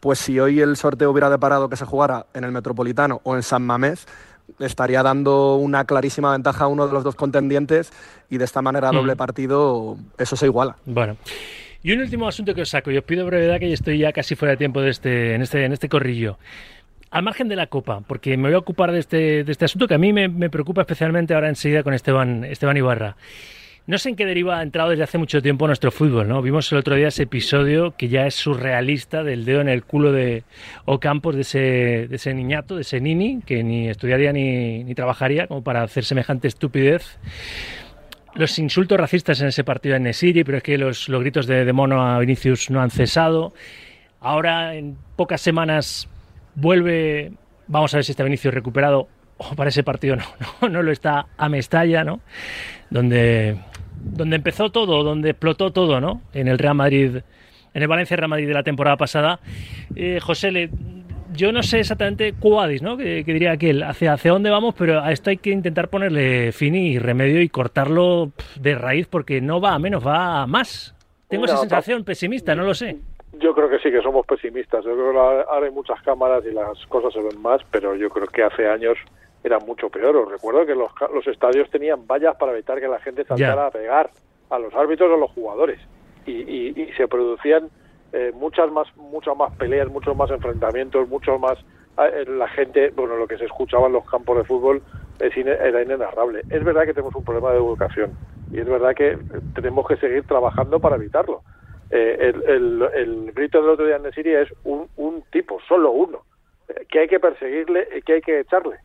pues 0.00 0.18
si 0.18 0.38
hoy 0.38 0.60
el 0.60 0.76
sorteo 0.76 1.10
hubiera 1.10 1.30
deparado 1.30 1.68
que 1.68 1.76
se 1.76 1.84
jugara 1.84 2.26
en 2.34 2.44
el 2.44 2.52
Metropolitano 2.52 3.20
o 3.24 3.36
en 3.36 3.42
San 3.42 3.62
Mamés, 3.62 4.06
estaría 4.60 5.02
dando 5.02 5.56
una 5.56 5.84
clarísima 5.84 6.32
ventaja 6.32 6.64
a 6.64 6.68
uno 6.68 6.86
de 6.86 6.92
los 6.92 7.04
dos 7.04 7.14
contendientes 7.14 7.92
y 8.30 8.38
de 8.38 8.44
esta 8.44 8.62
manera 8.62 8.90
doble 8.90 9.14
mm. 9.14 9.18
partido 9.18 9.96
eso 10.18 10.36
se 10.36 10.46
iguala. 10.46 10.76
Bueno. 10.84 11.16
Y 11.82 11.92
un 11.92 12.00
último 12.00 12.26
asunto 12.26 12.54
que 12.54 12.62
os 12.62 12.68
saco, 12.68 12.90
y 12.90 12.98
os 12.98 13.04
pido 13.04 13.26
brevedad 13.26 13.60
que 13.60 13.68
ya 13.68 13.74
estoy 13.74 13.98
ya 13.98 14.12
casi 14.12 14.34
fuera 14.34 14.52
de 14.52 14.56
tiempo 14.56 14.80
de 14.80 14.90
este, 14.90 15.34
en, 15.34 15.42
este, 15.42 15.64
en 15.64 15.72
este 15.72 15.88
corrillo. 15.88 16.38
Al 17.10 17.22
margen 17.22 17.48
de 17.48 17.54
la 17.54 17.68
Copa, 17.68 18.00
porque 18.00 18.36
me 18.36 18.48
voy 18.48 18.54
a 18.54 18.58
ocupar 18.58 18.90
de 18.90 18.98
este, 18.98 19.44
de 19.44 19.52
este 19.52 19.66
asunto 19.66 19.86
que 19.86 19.94
a 19.94 19.98
mí 19.98 20.12
me, 20.12 20.28
me 20.28 20.50
preocupa 20.50 20.80
especialmente 20.80 21.34
ahora 21.34 21.48
enseguida 21.48 21.84
con 21.84 21.94
Esteban, 21.94 22.44
Esteban 22.44 22.76
Ibarra. 22.76 23.16
No 23.86 23.98
sé 23.98 24.08
en 24.08 24.16
qué 24.16 24.26
deriva 24.26 24.58
ha 24.58 24.62
entrado 24.62 24.90
desde 24.90 25.04
hace 25.04 25.16
mucho 25.16 25.40
tiempo 25.40 25.68
nuestro 25.68 25.92
fútbol, 25.92 26.26
¿no? 26.26 26.42
Vimos 26.42 26.72
el 26.72 26.78
otro 26.78 26.96
día 26.96 27.06
ese 27.06 27.22
episodio 27.22 27.94
que 27.96 28.08
ya 28.08 28.26
es 28.26 28.34
surrealista 28.34 29.22
del 29.22 29.44
dedo 29.44 29.60
en 29.60 29.68
el 29.68 29.84
culo 29.84 30.10
de 30.10 30.42
Ocampos, 30.86 31.36
de 31.36 31.42
ese, 31.42 31.58
de 32.08 32.16
ese 32.16 32.34
niñato, 32.34 32.74
de 32.74 32.82
ese 32.82 33.00
nini, 33.00 33.42
que 33.46 33.62
ni 33.62 33.88
estudiaría 33.88 34.32
ni, 34.32 34.92
trabajaría 34.96 35.46
como 35.46 35.62
para 35.62 35.84
hacer 35.84 36.04
semejante 36.04 36.48
estupidez. 36.48 37.20
Los 38.34 38.58
insultos 38.58 38.98
racistas 38.98 39.40
en 39.40 39.46
ese 39.46 39.62
partido 39.62 39.94
en 39.94 40.02
Nesiri, 40.02 40.42
pero 40.42 40.58
es 40.58 40.64
que 40.64 40.78
los, 40.78 41.08
los 41.08 41.20
gritos 41.20 41.46
de, 41.46 41.64
de 41.64 41.72
mono 41.72 42.02
a 42.02 42.18
Vinicius 42.18 42.70
no 42.70 42.82
han 42.82 42.90
cesado. 42.90 43.54
Ahora, 44.20 44.74
en 44.74 44.96
pocas 45.14 45.40
semanas, 45.40 46.08
vuelve. 46.56 47.30
Vamos 47.68 47.94
a 47.94 47.98
ver 47.98 48.04
si 48.04 48.10
está 48.10 48.24
Vinicius 48.24 48.52
recuperado. 48.52 49.06
O 49.38 49.54
para 49.54 49.68
ese 49.68 49.84
partido 49.84 50.16
no, 50.16 50.24
no, 50.62 50.68
no 50.68 50.82
lo 50.82 50.90
está 50.90 51.26
a 51.36 51.48
Mestalla, 51.48 52.02
¿no? 52.02 52.20
Donde, 52.90 53.58
donde 54.06 54.36
empezó 54.36 54.70
todo, 54.70 55.02
donde 55.02 55.30
explotó 55.30 55.72
todo, 55.72 56.00
¿no? 56.00 56.22
En 56.32 56.48
el 56.48 56.58
Real 56.58 56.74
Madrid, 56.74 57.16
en 57.74 57.82
el 57.82 57.88
Valencia 57.88 58.16
Real 58.16 58.30
Madrid 58.30 58.48
de 58.48 58.54
la 58.54 58.62
temporada 58.62 58.96
pasada. 58.96 59.40
Eh, 59.94 60.20
José, 60.22 60.50
le, 60.50 60.70
yo 61.34 61.52
no 61.52 61.62
sé 61.62 61.80
exactamente 61.80 62.32
cuadis, 62.32 62.82
¿no? 62.82 62.96
Que, 62.96 63.24
que, 63.24 63.32
diría 63.32 63.52
aquel, 63.52 63.82
hacia, 63.82 64.12
hacia 64.12 64.32
dónde 64.32 64.50
vamos, 64.50 64.74
pero 64.76 65.00
a 65.00 65.12
esto 65.12 65.30
hay 65.30 65.36
que 65.36 65.50
intentar 65.50 65.88
ponerle 65.88 66.52
fin 66.52 66.74
y 66.74 66.98
remedio 66.98 67.40
y 67.42 67.48
cortarlo 67.48 68.32
de 68.60 68.74
raíz 68.74 69.06
porque 69.06 69.40
no 69.40 69.60
va 69.60 69.74
a 69.74 69.78
menos, 69.78 70.06
va 70.06 70.42
a 70.42 70.46
más. 70.46 70.94
Tengo 71.28 71.44
esa 71.44 71.56
sensación 71.56 72.04
pesimista, 72.04 72.54
no 72.54 72.64
lo 72.64 72.74
sé. 72.74 72.96
Yo 73.40 73.54
creo 73.54 73.68
que 73.68 73.78
sí, 73.78 73.90
que 73.90 74.00
somos 74.00 74.24
pesimistas. 74.26 74.84
Yo 74.84 74.94
creo 74.94 75.12
que 75.12 75.18
ahora 75.18 75.66
hay 75.66 75.72
muchas 75.72 76.00
cámaras 76.02 76.44
y 76.46 76.54
las 76.54 76.86
cosas 76.86 77.12
se 77.12 77.20
ven 77.20 77.40
más, 77.42 77.60
pero 77.70 77.96
yo 77.96 78.08
creo 78.08 78.28
que 78.28 78.42
hace 78.44 78.68
años 78.68 78.96
era 79.42 79.58
mucho 79.58 79.88
peor. 79.90 80.16
Os 80.16 80.30
recuerdo 80.30 80.66
que 80.66 80.74
los, 80.74 80.90
los 81.12 81.26
estadios 81.26 81.70
tenían 81.70 82.06
vallas 82.06 82.36
para 82.36 82.52
evitar 82.52 82.80
que 82.80 82.88
la 82.88 82.98
gente 83.00 83.24
saltara 83.24 83.66
a 83.66 83.70
pegar 83.70 84.10
a 84.50 84.58
los 84.58 84.74
árbitros 84.74 85.10
o 85.10 85.14
a 85.14 85.18
los 85.18 85.30
jugadores. 85.30 85.78
Y, 86.24 86.32
y- 86.32 86.82
y 86.82 86.92
se 86.94 87.06
producían 87.06 87.70
eh, 88.12 88.32
muchas 88.34 88.70
más 88.70 88.88
muchas 88.96 89.36
más 89.36 89.52
peleas, 89.56 89.88
muchos 89.88 90.16
más 90.16 90.30
enfrentamientos, 90.30 91.08
mucho 91.08 91.38
más... 91.38 91.58
eh, 91.98 92.24
la 92.26 92.48
gente, 92.48 92.90
bueno, 92.94 93.16
lo 93.16 93.26
que 93.26 93.38
se 93.38 93.44
escuchaba 93.44 93.86
en 93.86 93.92
los 93.94 94.04
campos 94.06 94.36
de 94.36 94.44
fútbol 94.44 94.82
es 95.18 95.36
ine- 95.36 95.56
era 95.60 95.82
inenarrable. 95.82 96.44
Es 96.50 96.62
verdad 96.64 96.84
que 96.84 96.94
tenemos 96.94 97.14
un 97.14 97.24
problema 97.24 97.50
de 97.52 97.56
educación 97.58 98.14
y 98.50 98.60
es 98.60 98.66
verdad 98.66 98.94
que 98.94 99.18
tenemos 99.54 99.86
que 99.86 99.96
seguir 99.96 100.24
trabajando 100.24 100.80
para 100.80 100.96
evitarlo. 100.96 101.42
Eh, 101.90 102.16
el, 102.34 102.42
el, 102.50 102.88
el 102.94 103.32
grito 103.32 103.60
del 103.60 103.70
otro 103.70 103.86
día 103.86 103.96
en 103.96 104.12
Siria 104.12 104.40
es 104.42 104.48
un, 104.64 104.88
un 104.96 105.22
tipo, 105.30 105.60
solo 105.68 105.90
uno, 105.92 106.24
eh, 106.68 106.84
que 106.88 107.00
hay 107.00 107.08
que 107.08 107.20
perseguirle 107.20 107.88
y 107.96 108.02
que 108.02 108.14
hay 108.14 108.20
que 108.22 108.40
echarle, 108.40 108.76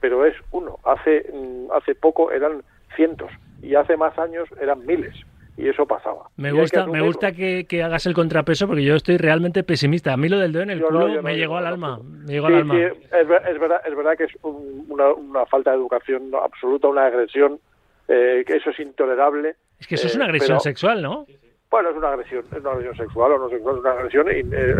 pero 0.00 0.24
es 0.26 0.34
uno. 0.52 0.78
Hace, 0.84 1.26
mm, 1.32 1.72
hace 1.72 1.94
poco 1.94 2.30
eran 2.32 2.62
cientos 2.96 3.30
y 3.62 3.74
hace 3.74 3.96
más 3.96 4.18
años 4.18 4.48
eran 4.60 4.84
miles 4.86 5.14
y 5.56 5.68
eso 5.68 5.86
pasaba. 5.86 6.28
Me 6.36 6.48
hay 6.48 6.54
que 6.54 6.60
gusta, 6.60 6.86
me 6.86 7.00
gusta 7.02 7.32
que, 7.32 7.66
que 7.68 7.82
hagas 7.82 8.06
el 8.06 8.14
contrapeso 8.14 8.66
porque 8.66 8.82
yo 8.84 8.94
estoy 8.94 9.18
realmente 9.18 9.62
pesimista. 9.62 10.12
A 10.12 10.16
mí 10.16 10.28
lo 10.28 10.38
del 10.38 10.52
dedo 10.52 10.62
en 10.62 10.70
el 10.70 10.80
Yo 10.80 10.86
culo 10.88 11.08
no, 11.08 11.22
me 11.22 11.36
llegó 11.36 11.54
no, 11.54 11.58
al 11.58 11.66
alma. 11.66 12.00
Me 12.02 12.32
llegó 12.32 12.46
Sí, 12.48 12.52
al 12.54 12.58
alma. 12.60 12.74
sí, 12.74 12.80
es, 12.80 13.28
ver- 13.28 13.42
es 13.46 13.58
verdad, 13.60 13.80
es 13.86 13.94
verdad 13.96 14.16
que 14.16 14.24
es 14.24 14.32
un- 14.42 14.86
una, 14.88 15.12
una 15.12 15.44
falta 15.46 15.70
de 15.70 15.76
educación 15.76 16.30
absoluta, 16.42 16.88
una 16.88 17.06
agresión, 17.06 17.60
eh, 18.08 18.42
que 18.46 18.56
eso 18.56 18.70
es 18.70 18.80
intolerable. 18.80 19.54
Es 19.78 19.86
que 19.86 19.96
eso 19.96 20.06
es 20.06 20.14
eh, 20.14 20.16
una 20.16 20.24
agresión 20.26 20.48
pero- 20.56 20.60
sexual, 20.60 21.02
¿no? 21.02 21.26
Bueno, 21.70 21.90
es 21.90 21.96
una 21.96 22.08
agresión, 22.08 22.44
es 22.52 22.60
una 22.60 22.70
agresión 22.72 22.96
sexual 22.96 23.32
o 23.32 23.38
no 23.38 23.48
sexual, 23.48 23.76
es 23.76 23.80
una 23.82 23.92
agresión 23.92 24.26
y 24.28 24.40
eh, 24.40 24.74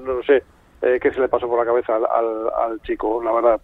no 0.00 0.22
sé 0.24 0.42
eh, 0.82 0.98
qué 1.00 1.10
se 1.12 1.20
le 1.20 1.28
pasó 1.28 1.48
por 1.48 1.58
la 1.58 1.64
cabeza 1.64 1.94
al, 1.96 2.04
al, 2.50 2.80
chico, 2.82 3.22
la 3.22 3.32
verdad, 3.32 3.60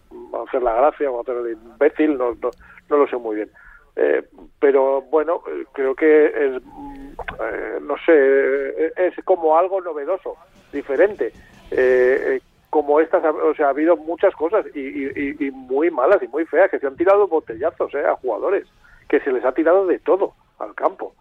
hacer 0.46 0.62
la 0.62 0.74
gracia 0.74 1.10
o 1.10 1.20
hacer 1.20 1.36
el 1.36 1.52
imbécil, 1.52 2.16
no, 2.16 2.30
no, 2.40 2.50
no 2.88 2.96
lo 2.96 3.06
sé 3.08 3.16
muy 3.16 3.36
bien. 3.36 3.50
Eh, 3.96 4.22
pero 4.60 5.02
bueno, 5.02 5.42
eh, 5.48 5.64
creo 5.72 5.94
que 5.96 6.26
es, 6.26 6.62
mm, 6.64 7.08
eh, 7.40 7.78
no 7.82 7.96
sé, 8.06 8.12
eh, 8.14 8.92
es 8.96 9.24
como 9.24 9.58
algo 9.58 9.80
novedoso, 9.80 10.36
diferente. 10.72 11.32
Eh, 11.72 12.40
como 12.70 13.00
estas, 13.00 13.24
o 13.24 13.54
sea, 13.54 13.66
ha 13.66 13.70
habido 13.70 13.96
muchas 13.96 14.34
cosas 14.36 14.64
y, 14.74 14.80
y- 14.80 15.36
y- 15.40 15.50
muy 15.50 15.90
malas 15.90 16.22
y 16.22 16.28
muy 16.28 16.44
feas, 16.44 16.70
que 16.70 16.78
se 16.78 16.86
han 16.86 16.96
tirado 16.96 17.26
botellazos 17.26 17.92
a 17.94 18.14
jugadores, 18.16 18.66
que 19.08 19.18
se 19.20 19.32
les 19.32 19.44
ha 19.44 19.52
tirado 19.52 19.86
de 19.86 19.98
todo 19.98 20.34
al 20.58 20.74
campo. 20.74 21.14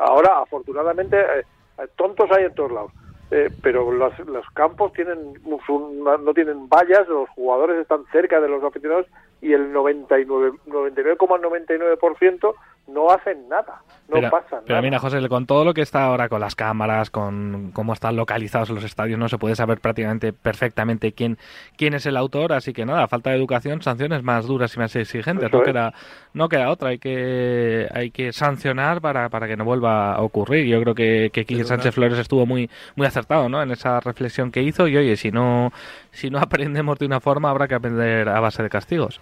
Ahora, 0.00 0.40
afortunadamente, 0.40 1.16
tontos 1.96 2.28
hay 2.32 2.44
en 2.44 2.54
todos 2.54 2.72
lados. 2.72 2.90
Eh, 3.34 3.50
pero 3.62 3.90
los, 3.90 4.12
los 4.26 4.44
campos 4.50 4.92
tienen 4.92 5.18
un- 5.44 6.04
no 6.04 6.34
tienen 6.34 6.68
vallas, 6.68 7.08
los 7.08 7.30
jugadores 7.30 7.80
están 7.80 8.04
cerca 8.12 8.42
de 8.42 8.48
los 8.48 8.62
aficionados 8.62 9.06
y 9.42 9.52
el 9.52 9.72
99 9.72 10.52
99,99% 10.66 12.54
no 12.88 13.10
hacen 13.10 13.48
nada, 13.48 13.82
no 14.08 14.14
pero, 14.16 14.30
pasa 14.30 14.60
pero 14.62 14.74
nada. 14.74 14.82
mira, 14.82 14.98
José, 14.98 15.26
con 15.28 15.46
todo 15.46 15.64
lo 15.64 15.72
que 15.72 15.82
está 15.82 16.04
ahora 16.04 16.28
con 16.28 16.40
las 16.40 16.56
cámaras, 16.56 17.10
con 17.10 17.70
cómo 17.72 17.92
están 17.92 18.16
localizados 18.16 18.70
los 18.70 18.82
estadios, 18.82 19.18
no 19.18 19.28
se 19.28 19.38
puede 19.38 19.54
saber 19.54 19.78
prácticamente 19.80 20.32
perfectamente 20.32 21.12
quién, 21.12 21.38
quién 21.76 21.94
es 21.94 22.06
el 22.06 22.16
autor, 22.16 22.52
así 22.52 22.72
que 22.72 22.84
nada, 22.84 23.06
falta 23.06 23.30
de 23.30 23.36
educación, 23.36 23.82
sanciones 23.82 24.22
más 24.24 24.46
duras 24.46 24.74
y 24.74 24.78
más 24.80 24.96
exigentes, 24.96 25.48
Eso 25.48 25.58
no 25.58 25.62
es. 25.62 25.64
queda, 25.64 25.94
no 26.34 26.48
queda 26.48 26.70
otra, 26.70 26.88
hay 26.90 26.98
que, 26.98 27.88
hay 27.94 28.10
que 28.10 28.32
sancionar 28.32 29.00
para, 29.00 29.28
para 29.28 29.46
que 29.46 29.56
no 29.56 29.64
vuelva 29.64 30.14
a 30.14 30.22
ocurrir. 30.22 30.66
Yo 30.66 30.80
creo 30.82 30.94
que, 30.94 31.30
que 31.32 31.44
Quique 31.44 31.64
Pero 31.64 31.68
Sánchez 31.68 31.94
Flores 31.94 32.18
estuvo 32.18 32.46
muy, 32.46 32.68
muy 32.96 33.06
acertado, 33.06 33.48
¿no? 33.48 33.62
En 33.62 33.70
esa 33.70 34.00
reflexión 34.00 34.50
que 34.50 34.62
hizo 34.62 34.88
y 34.88 34.96
oye, 34.96 35.16
si 35.16 35.30
no, 35.30 35.72
si 36.12 36.30
no 36.30 36.38
aprendemos 36.38 36.98
de 36.98 37.06
una 37.06 37.20
forma, 37.20 37.50
habrá 37.50 37.66
que 37.66 37.74
aprender 37.74 38.28
a 38.28 38.38
base 38.40 38.62
de 38.62 38.68
castigos. 38.70 39.20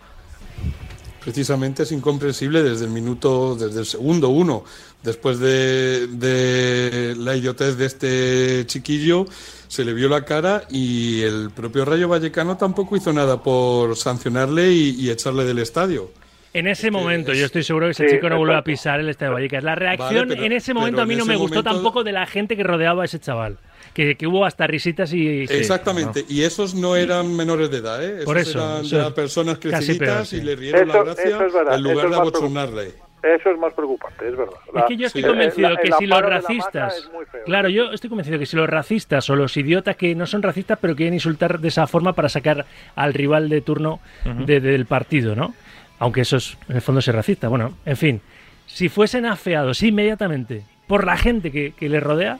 Precisamente 1.25 1.83
es 1.83 1.93
incomprensible 1.93 2.63
desde 2.63 2.87
el 2.87 2.91
minuto, 2.91 3.55
desde 3.55 3.81
el 3.81 3.87
segundo 3.87 4.31
uno, 4.31 4.65
después 5.03 5.39
de, 5.39 6.07
de 6.07 7.15
la 7.19 7.37
idiotez 7.37 7.77
de 7.77 7.85
este 7.87 8.67
chiquillo, 8.67 9.27
se 9.69 9.85
le 9.85 9.93
vio 9.93 10.09
la 10.09 10.25
cara 10.25 10.63
y 10.71 11.21
el 11.21 11.51
propio 11.51 11.85
Rayo 11.85 12.09
Vallecano 12.09 12.57
tampoco 12.57 12.97
hizo 12.97 13.13
nada 13.13 13.43
por 13.43 13.97
sancionarle 13.97 14.73
y, 14.73 14.91
y 14.99 15.11
echarle 15.11 15.45
del 15.45 15.59
estadio. 15.59 16.11
En 16.55 16.67
ese 16.67 16.91
momento, 16.91 17.35
yo 17.35 17.45
estoy 17.45 17.63
seguro 17.65 17.87
que 17.87 17.93
ese 17.93 18.09
Sí, 18.09 18.15
chico 18.17 18.29
no 18.31 18.39
vuelve 18.39 18.57
a 18.57 18.65
pisar 18.65 18.99
el 18.99 19.09
Estadio 19.11 19.35
Vallecas. 19.35 19.63
La 19.63 19.75
reacción 19.77 20.27
Vale, 20.27 20.35
pero- 20.35 20.45
en 20.47 20.53
ese 20.53 20.75
momento 20.75 21.03
a 21.03 21.07
mí 21.07 21.15
no 21.17 21.25
me 21.27 21.37
gustó 21.37 21.57
momento- 21.57 21.71
tampoco 21.75 22.03
de 22.03 22.11
la 22.13 22.27
gente 22.27 22.57
que 22.57 22.65
rodeaba 22.65 23.03
a 23.03 23.05
ese 23.05 23.21
chaval. 23.21 23.59
Que, 23.95 24.15
que 24.17 24.27
hubo 24.27 24.45
hasta 24.45 24.67
risitas 24.67 25.13
y... 25.13 25.47
sí, 25.49 25.55
Exactamente, 25.55 26.25
y 26.29 26.43
esos 26.43 26.75
no 26.75 26.95
eran 26.97 27.35
menores 27.37 27.71
de 27.71 27.79
edad, 27.79 28.03
¿eh? 28.05 28.13
Esos 28.15 28.25
Por 28.25 28.39
eso, 28.39 28.59
eran 28.59 28.85
eso 28.85 28.99
ya 28.99 29.15
personas 29.15 29.59
creciditas 29.59 30.29
sí. 30.29 30.37
y 30.37 30.41
le 30.43 30.55
rieron 30.57 30.89
Eso- 30.89 30.99
la 30.99 31.05
gracia 31.05 31.25
es 31.47 31.53
verdad, 31.53 31.75
en 31.75 31.83
lugar 31.83 32.09
de 32.11 32.17
abochornarle. 32.17 32.95
Eso 33.23 33.51
es 33.51 33.59
más 33.59 33.75
preocupante, 33.75 34.29
es 34.29 34.37
verdad. 34.37 34.55
Es 34.77 34.85
que 34.89 34.97
yo 34.97 35.07
estoy 35.09 35.23
Sí. 35.23 35.29
convencido 35.29 35.69
El- 35.69 35.73
el 35.75 35.81
que 35.81 35.93
si 35.99 36.07
los 36.07 36.23
racistas... 36.23 36.97
es 36.97 37.11
muy 37.13 37.27
feo. 37.27 37.43
Claro, 37.45 37.69
yo 37.69 37.91
estoy 37.93 38.09
convencido 38.09 38.39
que 38.39 38.47
si 38.47 38.57
los 38.57 38.67
racistas 38.69 39.29
o 39.29 39.37
los 39.37 39.55
idiotas 39.59 39.97
que 39.97 40.15
no 40.15 40.27
son 40.27 40.43
racistas 40.43 40.79
pero 40.81 40.97
quieren 40.97 41.13
insultar 41.15 41.59
de 41.61 41.69
esa 41.69 41.87
forma 41.87 42.15
para 42.15 42.29
sacar 42.31 42.65
al 42.95 43.13
rival 43.13 43.49
de 43.51 43.61
turno 43.61 44.01
de- 44.47 44.61
del 44.61 44.87
partido, 44.87 45.35
¿no? 45.37 45.55
Aunque 45.99 46.23
eso 46.23 46.39
es, 46.39 46.57
en 46.69 46.77
el 46.77 46.83
fondo 46.83 47.01
es 47.01 47.07
racista. 47.09 47.49
Bueno, 47.49 47.75
en 47.85 47.97
fin, 47.99 48.21
si 48.67 48.89
fuesen 48.89 49.27
afeados 49.27 49.83
inmediatamente 49.83 50.63
por 50.87 51.05
la 51.05 51.19
gente 51.19 51.51
que, 51.53 51.73
que 51.73 51.89
les 51.91 52.03
rodea, 52.03 52.39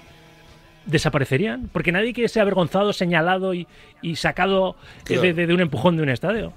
desaparecerían. 0.87 1.69
Porque 1.73 1.93
nadie 1.93 2.13
quiere 2.13 2.29
ser 2.29 2.43
avergonzado, 2.43 2.93
señalado 2.93 3.55
y, 3.55 3.67
y 4.03 4.17
sacado 4.17 4.77
eh, 4.81 5.05
Claro. 5.05 5.23
de, 5.23 5.33
de- 5.35 5.47
de 5.47 5.55
un 5.55 5.61
empujón 5.61 5.97
de 5.97 6.03
un 6.03 6.09
estadio. 6.09 6.53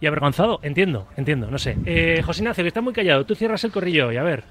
Y 0.00 0.06
avergonzado, 0.06 0.60
entiendo, 0.62 1.08
entiendo, 1.16 1.50
no 1.50 1.58
sé. 1.58 1.78
Eh, 1.86 2.20
José 2.24 2.42
Ignacio, 2.42 2.62
que 2.62 2.68
está 2.68 2.82
muy 2.82 2.92
callado, 2.92 3.24
tú 3.24 3.34
cierras 3.34 3.64
el 3.64 3.72
corrillo 3.72 4.12
y 4.12 4.18
a 4.18 4.22
ver. 4.22 4.44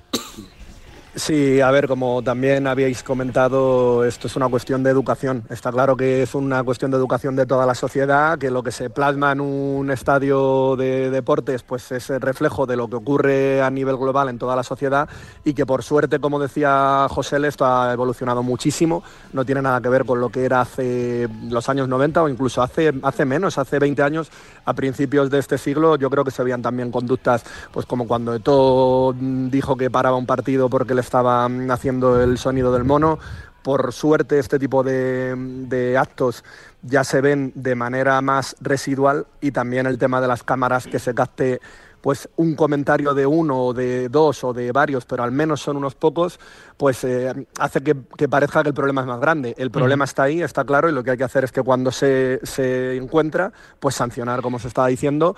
Sí, 1.18 1.62
a 1.62 1.72
ver, 1.72 1.88
como 1.88 2.22
también 2.24 2.68
habíais 2.68 3.02
comentado, 3.02 4.04
esto 4.04 4.28
es 4.28 4.36
una 4.36 4.50
cuestión 4.50 4.84
de 4.84 4.90
educación. 4.90 5.46
Está 5.50 5.72
claro 5.72 5.96
que 5.96 6.22
es 6.24 6.36
una 6.36 6.62
cuestión 6.62 6.92
de 6.92 6.98
educación 6.98 7.38
de 7.38 7.46
toda 7.46 7.66
la 7.66 7.74
sociedad, 7.74 8.38
que 8.38 8.52
lo 8.52 8.64
que 8.64 8.72
se 8.74 8.90
plasma 8.90 9.32
en 9.32 9.40
un 9.40 9.90
estadio 9.92 10.76
de 10.76 11.10
deportes 11.10 11.64
pues 11.64 11.90
es 11.94 12.10
el 12.10 12.20
reflejo 12.20 12.66
de 12.66 12.76
lo 12.76 12.90
que 12.90 12.98
ocurre 12.98 13.62
a 13.62 13.70
nivel 13.70 13.96
global 13.96 14.28
en 14.28 14.38
toda 14.38 14.58
la 14.58 14.64
sociedad 14.64 15.08
y 15.46 15.54
que 15.54 15.66
por 15.66 15.84
suerte, 15.84 16.20
como 16.20 16.38
decía 16.38 17.08
José, 17.10 17.38
esto 17.48 17.66
ha 17.66 17.94
evolucionado 17.94 18.44
muchísimo. 18.44 19.02
No 19.32 19.46
tiene 19.46 19.62
nada 19.62 19.80
que 19.80 19.88
ver 19.88 20.04
con 20.04 20.20
lo 20.20 20.28
que 20.28 20.44
era 20.44 20.60
hace 20.60 21.30
los 21.50 21.70
años 21.70 21.88
90 21.88 22.24
o 22.24 22.28
incluso 22.28 22.62
hace, 22.62 22.94
hace 23.04 23.24
menos, 23.24 23.58
hace 23.58 23.80
20 23.80 24.04
años, 24.04 24.30
a 24.66 24.74
principios 24.74 25.30
de 25.30 25.40
este 25.40 25.58
siglo. 25.58 25.96
Yo 25.96 26.10
creo 26.10 26.26
que 26.26 26.32
se 26.32 26.44
veían 26.44 26.62
también 26.62 26.92
conductas, 26.92 27.46
pues 27.72 27.86
como 27.86 28.06
cuando 28.06 28.36
Eto'o 28.36 29.14
mm, 29.18 29.48
dijo 29.50 29.78
que 29.78 29.90
paraba 29.90 30.18
un 30.18 30.26
partido 30.26 30.70
porque 30.70 30.94
le 30.94 31.05
estaba 31.06 31.48
mm, 31.48 31.72
haciendo 31.72 32.22
el 32.22 32.38
sonido 32.38 32.74
del 32.74 32.84
mono. 32.84 33.20
Por 33.64 33.94
suerte, 33.94 34.38
este 34.38 34.60
tipo 34.60 34.84
de, 34.84 35.34
de 35.38 35.98
actos 35.98 36.44
ya 36.84 37.04
se 37.04 37.22
ven 37.22 37.52
de 37.56 37.74
manera 37.74 38.22
más 38.22 38.56
residual 38.60 39.26
y 39.42 39.52
también 39.52 39.88
el 39.88 39.98
tema 39.98 40.22
de 40.22 40.28
las 40.28 40.44
cámaras 40.44 40.86
que 40.86 41.00
se 41.00 41.16
capte 41.16 41.60
pues 42.06 42.30
un 42.36 42.56
comentario 42.56 43.16
de 43.16 43.26
uno 43.26 43.64
o 43.64 43.74
de 43.74 44.10
dos 44.10 44.44
o 44.44 44.54
de 44.54 44.72
varios, 44.72 45.06
pero 45.06 45.24
al 45.24 45.32
menos 45.32 45.60
son 45.60 45.76
unos 45.78 45.96
pocos, 45.96 46.40
pues 46.78 47.04
eh, 47.04 47.48
hace 47.58 47.82
que, 47.82 47.96
que, 48.16 48.30
parezca 48.30 48.62
que 48.62 48.70
el 48.70 48.76
problema 48.76 49.02
es 49.02 49.08
más 49.08 49.20
grande. 49.20 49.56
El 49.58 49.72
problema 49.72 50.06
está 50.06 50.22
ahí, 50.22 50.44
está 50.44 50.64
claro, 50.66 50.88
y 50.88 50.92
lo 50.92 51.04
que 51.04 51.10
hay 51.10 51.18
que 51.18 51.24
hacer 51.24 51.46
es 51.46 51.52
que 51.52 51.64
cuando 51.64 51.92
se, 51.92 52.42
se 52.44 52.96
encuentra, 52.96 53.52
pues 53.80 53.96
sancionar, 53.96 54.44
como 54.44 54.60
se 54.60 54.68
estaba 54.68 54.86
diciendo, 54.86 55.36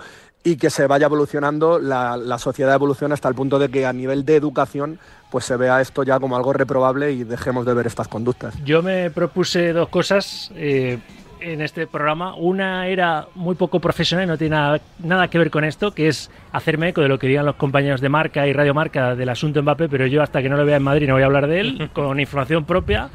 y 0.48 0.56
que 0.56 0.70
se 0.70 0.86
vaya 0.86 1.06
evolucionando, 1.06 1.78
la, 1.78 2.16
la, 2.16 2.38
sociedad 2.38 2.74
evoluciona 2.74 3.14
hasta 3.14 3.28
el 3.28 3.34
punto 3.34 3.58
de 3.58 3.68
que 3.68 3.84
a 3.84 3.92
nivel 3.92 4.24
de 4.24 4.36
educación 4.36 4.98
pues 5.30 5.44
se 5.44 5.56
vea 5.56 5.80
esto 5.80 6.02
ya 6.04 6.18
como 6.18 6.36
algo 6.36 6.52
reprobable 6.54 7.12
y 7.12 7.24
dejemos 7.24 7.66
de 7.66 7.74
ver 7.74 7.86
estas 7.86 8.08
conductas. 8.08 8.54
Yo 8.64 8.82
me 8.82 9.10
propuse 9.10 9.72
dos 9.74 9.88
cosas 9.90 10.50
eh, 10.54 10.98
en 11.40 11.60
este 11.60 11.86
programa. 11.86 12.34
Una 12.34 12.86
era 12.86 13.26
muy 13.34 13.54
poco 13.54 13.80
profesional 13.80 14.26
y 14.26 14.28
no 14.28 14.38
tiene 14.38 14.56
nada, 14.56 14.80
nada, 14.98 15.28
que 15.28 15.38
ver 15.38 15.50
con 15.50 15.64
esto, 15.64 15.92
que 15.92 16.08
es 16.08 16.30
hacerme 16.52 16.88
eco 16.88 17.00
de 17.00 17.08
lo 17.08 17.18
que 17.18 17.26
digan 17.26 17.46
los 17.46 17.56
compañeros 17.56 18.00
de 18.00 18.08
marca 18.08 18.46
y 18.46 18.52
Radio 18.52 18.74
Marca 18.74 19.14
del 19.14 19.28
asunto 19.28 19.62
Mbappé, 19.62 19.88
pero 19.88 20.06
yo 20.06 20.22
hasta 20.22 20.42
que 20.42 20.48
no 20.48 20.56
lo 20.56 20.64
vea 20.64 20.76
en 20.76 20.82
Madrid 20.82 21.08
no 21.08 21.14
voy 21.14 21.22
a 21.22 21.26
hablar 21.26 21.46
de 21.46 21.60
él, 21.60 21.90
con 21.94 22.18
información 22.20 22.64
propia. 22.64 23.10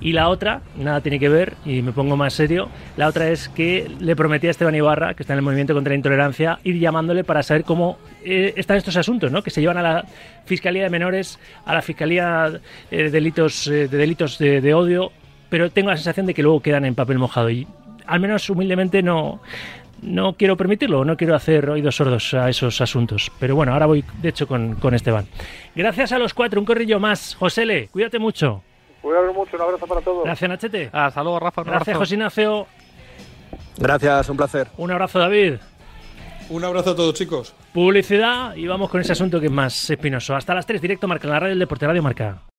Y 0.00 0.12
la 0.12 0.28
otra, 0.28 0.62
nada 0.76 1.00
tiene 1.00 1.18
que 1.18 1.28
ver, 1.28 1.54
y 1.64 1.82
me 1.82 1.90
pongo 1.90 2.16
más 2.16 2.32
serio, 2.32 2.68
la 2.96 3.08
otra 3.08 3.30
es 3.30 3.48
que 3.48 3.90
le 3.98 4.14
prometí 4.14 4.46
a 4.46 4.50
Esteban 4.50 4.76
Ibarra, 4.76 5.14
que 5.14 5.24
está 5.24 5.32
en 5.32 5.38
el 5.38 5.44
movimiento 5.44 5.74
contra 5.74 5.90
la 5.90 5.96
intolerancia, 5.96 6.60
ir 6.62 6.78
llamándole 6.78 7.24
para 7.24 7.42
saber 7.42 7.64
cómo 7.64 7.98
eh, 8.24 8.52
están 8.56 8.76
estos 8.76 8.96
asuntos, 8.96 9.32
¿no? 9.32 9.42
que 9.42 9.50
se 9.50 9.60
llevan 9.60 9.76
a 9.76 9.82
la 9.82 10.04
Fiscalía 10.44 10.84
de 10.84 10.90
Menores, 10.90 11.40
a 11.64 11.74
la 11.74 11.82
Fiscalía 11.82 12.60
eh, 12.92 13.02
de 13.04 13.10
Delitos, 13.10 13.66
eh, 13.66 13.88
de, 13.88 13.96
delitos 13.96 14.38
de, 14.38 14.60
de 14.60 14.72
odio, 14.72 15.10
pero 15.48 15.70
tengo 15.70 15.90
la 15.90 15.96
sensación 15.96 16.26
de 16.26 16.34
que 16.34 16.42
luego 16.42 16.60
quedan 16.60 16.84
en 16.84 16.94
papel 16.94 17.18
mojado. 17.18 17.50
Y 17.50 17.66
al 18.06 18.20
menos 18.20 18.48
humildemente 18.50 19.02
no, 19.02 19.40
no 20.02 20.34
quiero 20.34 20.56
permitirlo, 20.56 21.04
no 21.04 21.16
quiero 21.16 21.34
hacer 21.34 21.68
oídos 21.70 21.96
sordos 21.96 22.34
a 22.34 22.48
esos 22.48 22.80
asuntos. 22.80 23.30
Pero 23.38 23.56
bueno, 23.56 23.72
ahora 23.72 23.86
voy 23.86 24.04
de 24.20 24.28
hecho 24.28 24.46
con, 24.46 24.74
con 24.76 24.94
Esteban. 24.94 25.26
Gracias 25.74 26.12
a 26.12 26.18
los 26.18 26.34
cuatro, 26.34 26.60
un 26.60 26.66
corrillo 26.66 27.00
más. 27.00 27.34
Josele, 27.34 27.88
cuídate 27.88 28.18
mucho. 28.18 28.62
Cuídate 29.02 29.32
mucho, 29.32 29.56
un 29.56 29.62
abrazo 29.62 29.86
para 29.86 30.00
todos. 30.00 30.24
Gracias, 30.24 30.48
Nachete. 30.48 30.90
Hasta 30.92 31.22
luego, 31.22 31.40
Rafa. 31.40 31.62
Gracias, 31.62 31.96
José 31.96 32.14
Ignacio. 32.14 32.66
Gracias, 33.78 34.28
un 34.28 34.36
placer. 34.36 34.68
Un 34.76 34.90
abrazo, 34.90 35.18
David. 35.18 35.54
Un 36.50 36.64
abrazo 36.64 36.90
a 36.90 36.96
todos, 36.96 37.14
chicos. 37.14 37.54
Publicidad 37.72 38.56
y 38.56 38.66
vamos 38.66 38.90
con 38.90 39.00
ese 39.00 39.12
asunto 39.12 39.38
que 39.38 39.46
es 39.46 39.52
más 39.52 39.90
espinoso. 39.90 40.34
Hasta 40.34 40.54
las 40.54 40.66
3, 40.66 40.80
directo 40.80 41.06
Marca 41.06 41.26
en 41.26 41.32
la 41.32 41.40
radio 41.40 41.50
del 41.50 41.58
Deporte 41.58 41.86
Radio 41.86 42.02
Marca. 42.02 42.38